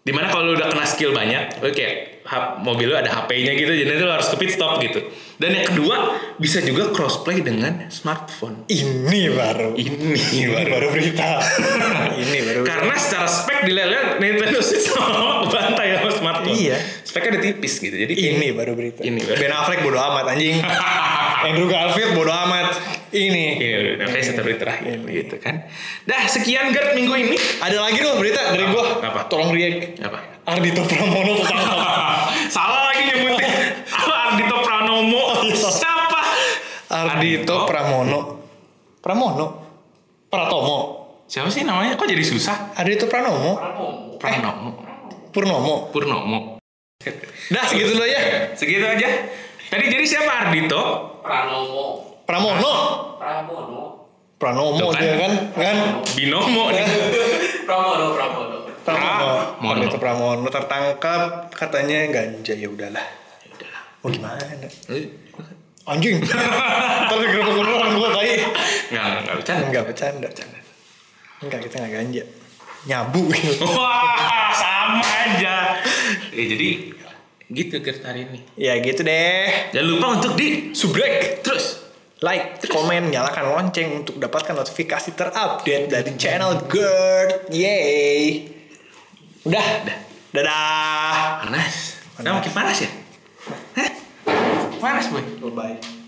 Di 0.09 0.13
mana 0.17 0.25
kalau 0.33 0.49
lu 0.49 0.57
udah 0.57 0.73
kena 0.73 0.89
skill 0.89 1.13
banyak, 1.13 1.61
lu 1.61 1.69
kayak 1.69 2.25
mobil 2.65 2.89
lu 2.89 2.97
ada 2.97 3.13
HP-nya 3.13 3.53
gitu, 3.53 3.69
jadi 3.69 3.93
nanti 3.93 4.01
lu 4.01 4.09
harus 4.09 4.25
ke 4.33 4.41
pit 4.41 4.57
stop 4.57 4.81
gitu. 4.81 5.05
Dan 5.37 5.53
yang 5.53 5.69
kedua, 5.69 6.17
bisa 6.41 6.65
juga 6.65 6.89
crossplay 6.89 7.45
dengan 7.45 7.85
smartphone. 7.93 8.65
Ini 8.65 9.21
baru. 9.37 9.77
Ini 9.77 10.17
Ini 10.17 10.49
baru. 10.49 10.69
baru 10.73 10.87
berita. 10.89 11.29
ini 12.25 12.37
baru. 12.41 12.59
berita. 12.65 12.73
Karena 12.73 12.93
secara 12.97 13.27
spek 13.29 13.59
dilihat 13.69 14.17
Nintendo 14.17 14.59
Switch 14.65 14.89
sama 14.89 15.45
bantai 15.45 16.01
sama 16.01 16.09
smartphone. 16.09 16.57
Iya. 16.57 16.77
Speknya 17.05 17.37
udah 17.37 17.43
tipis 17.45 17.73
gitu. 17.77 17.93
Jadi 17.93 18.13
Ini 18.17 18.47
baru 18.57 18.73
berita. 18.73 19.05
Ini 19.05 19.19
baru. 19.29 19.37
Ben 19.37 19.53
Affleck 19.53 19.79
bodo 19.85 20.01
amat 20.01 20.25
anjing. 20.33 20.57
Andrew 21.53 21.69
Garfield 21.69 22.17
bodo 22.17 22.33
amat. 22.33 22.98
Ini. 23.09 23.45
Ini 23.57 23.97
udah 23.97 24.07
kayak 24.13 24.25
satu 24.29 24.41
berita 24.45 24.69
terakhir 24.69 25.01
gitu 25.09 25.35
kan. 25.41 25.65
Dah 26.05 26.23
sekian 26.29 26.69
Gert 26.69 26.93
minggu 26.93 27.13
ini. 27.17 27.37
Ada 27.57 27.77
lagi 27.81 27.97
dong 28.05 28.21
berita 28.21 28.53
dari 28.53 28.65
gua. 28.69 29.01
Apa? 29.01 29.25
Tolong 29.25 29.49
react. 29.49 29.97
Apa? 30.05 30.19
Ardito 30.45 30.81
Pramono 30.85 31.33
ketangkap. 31.41 31.79
Salah 32.55 32.93
lagi 32.93 33.01
nyebutin. 33.09 33.49
Apa 33.89 34.15
Ardito 34.29 34.55
Pranomo? 34.61 35.21
Siapa? 35.57 36.21
Ardito 36.89 37.55
Pramono. 37.65 38.19
Pramono. 39.01 39.45
Pratomo. 40.29 40.77
Siapa 41.25 41.49
sih 41.49 41.65
namanya? 41.65 41.97
Kok 41.97 42.09
jadi 42.09 42.25
susah? 42.25 42.77
Ardito 42.77 43.09
Pranomo. 43.09 43.57
Pranomo. 44.21 44.69
Purnomo. 45.33 45.89
Purnomo. 45.89 46.39
Dah 47.49 47.63
segitu 47.65 47.97
dulu 47.97 48.05
ya. 48.05 48.53
Segitu 48.53 48.85
aja. 48.85 49.09
Tadi 49.69 49.85
jadi 49.85 50.05
siapa 50.05 50.49
Ardito? 50.49 50.81
Pranomo 51.25 52.09
Pramono. 52.29 52.73
Pramono 53.17 53.81
Pranomo 54.37 54.77
Tuh 54.77 54.93
kan. 54.93 55.01
dia 55.01 55.13
kan. 55.17 55.33
Kan. 55.57 55.77
Binomo 56.13 56.69
nih. 56.69 56.85
Pramono 57.67 58.13
Pramono 58.13 58.57
Pramono. 58.85 59.33
Pramono. 59.57 59.65
Ardito 59.73 59.97
Pramono 59.97 60.45
tertangkap 60.53 61.49
katanya 61.49 62.05
ganja 62.13 62.53
ya 62.53 62.69
udahlah. 62.69 63.01
Udahlah. 63.49 63.81
Mau 64.05 64.13
gimana? 64.13 64.45
Anjing. 65.89 66.21
Terus 67.09 67.25
gerobak 67.33 67.65
orang 67.65 67.97
gua 67.97 68.09
tai. 68.13 68.37
Enggak, 68.93 69.05
enggak, 69.25 69.33
bercanda. 69.41 69.65
Enggak 69.65 69.83
bercanda. 69.89 70.27
Enggak 71.41 71.59
kita 71.65 71.75
enggak 71.81 71.93
ganja. 71.97 72.23
Nyabu. 72.85 73.23
Wah, 73.73 74.53
sama 74.53 75.01
aja. 75.01 75.81
Eh, 76.29 76.45
jadi 76.45 76.69
gitu 77.49 77.81
Gert 77.81 78.05
hari 78.05 78.29
ini. 78.29 78.45
ya 78.53 78.77
gitu 78.77 79.01
deh. 79.01 79.73
Jangan 79.73 79.87
lupa 79.89 80.07
untuk 80.21 80.37
di 80.37 80.77
Subrek. 80.77 81.41
terus 81.41 81.88
Like, 82.19 82.59
komen, 82.67 83.15
nyalakan 83.15 83.55
lonceng 83.55 84.03
untuk 84.03 84.19
dapatkan 84.19 84.51
notifikasi 84.51 85.15
terupdate 85.15 85.87
dari 85.87 86.11
channel 86.19 86.67
GERD. 86.67 87.47
Yeay. 87.47 88.43
Udah. 89.47 89.67
Dadah. 90.35 91.47
panas. 91.47 91.75
Nah, 92.19 92.35
makin 92.35 92.51
panas 92.51 92.77
ya? 92.83 92.91
Hah? 93.79 93.91
Panas, 94.83 95.07
boy. 95.07 95.23
Bye-bye. 95.47 95.98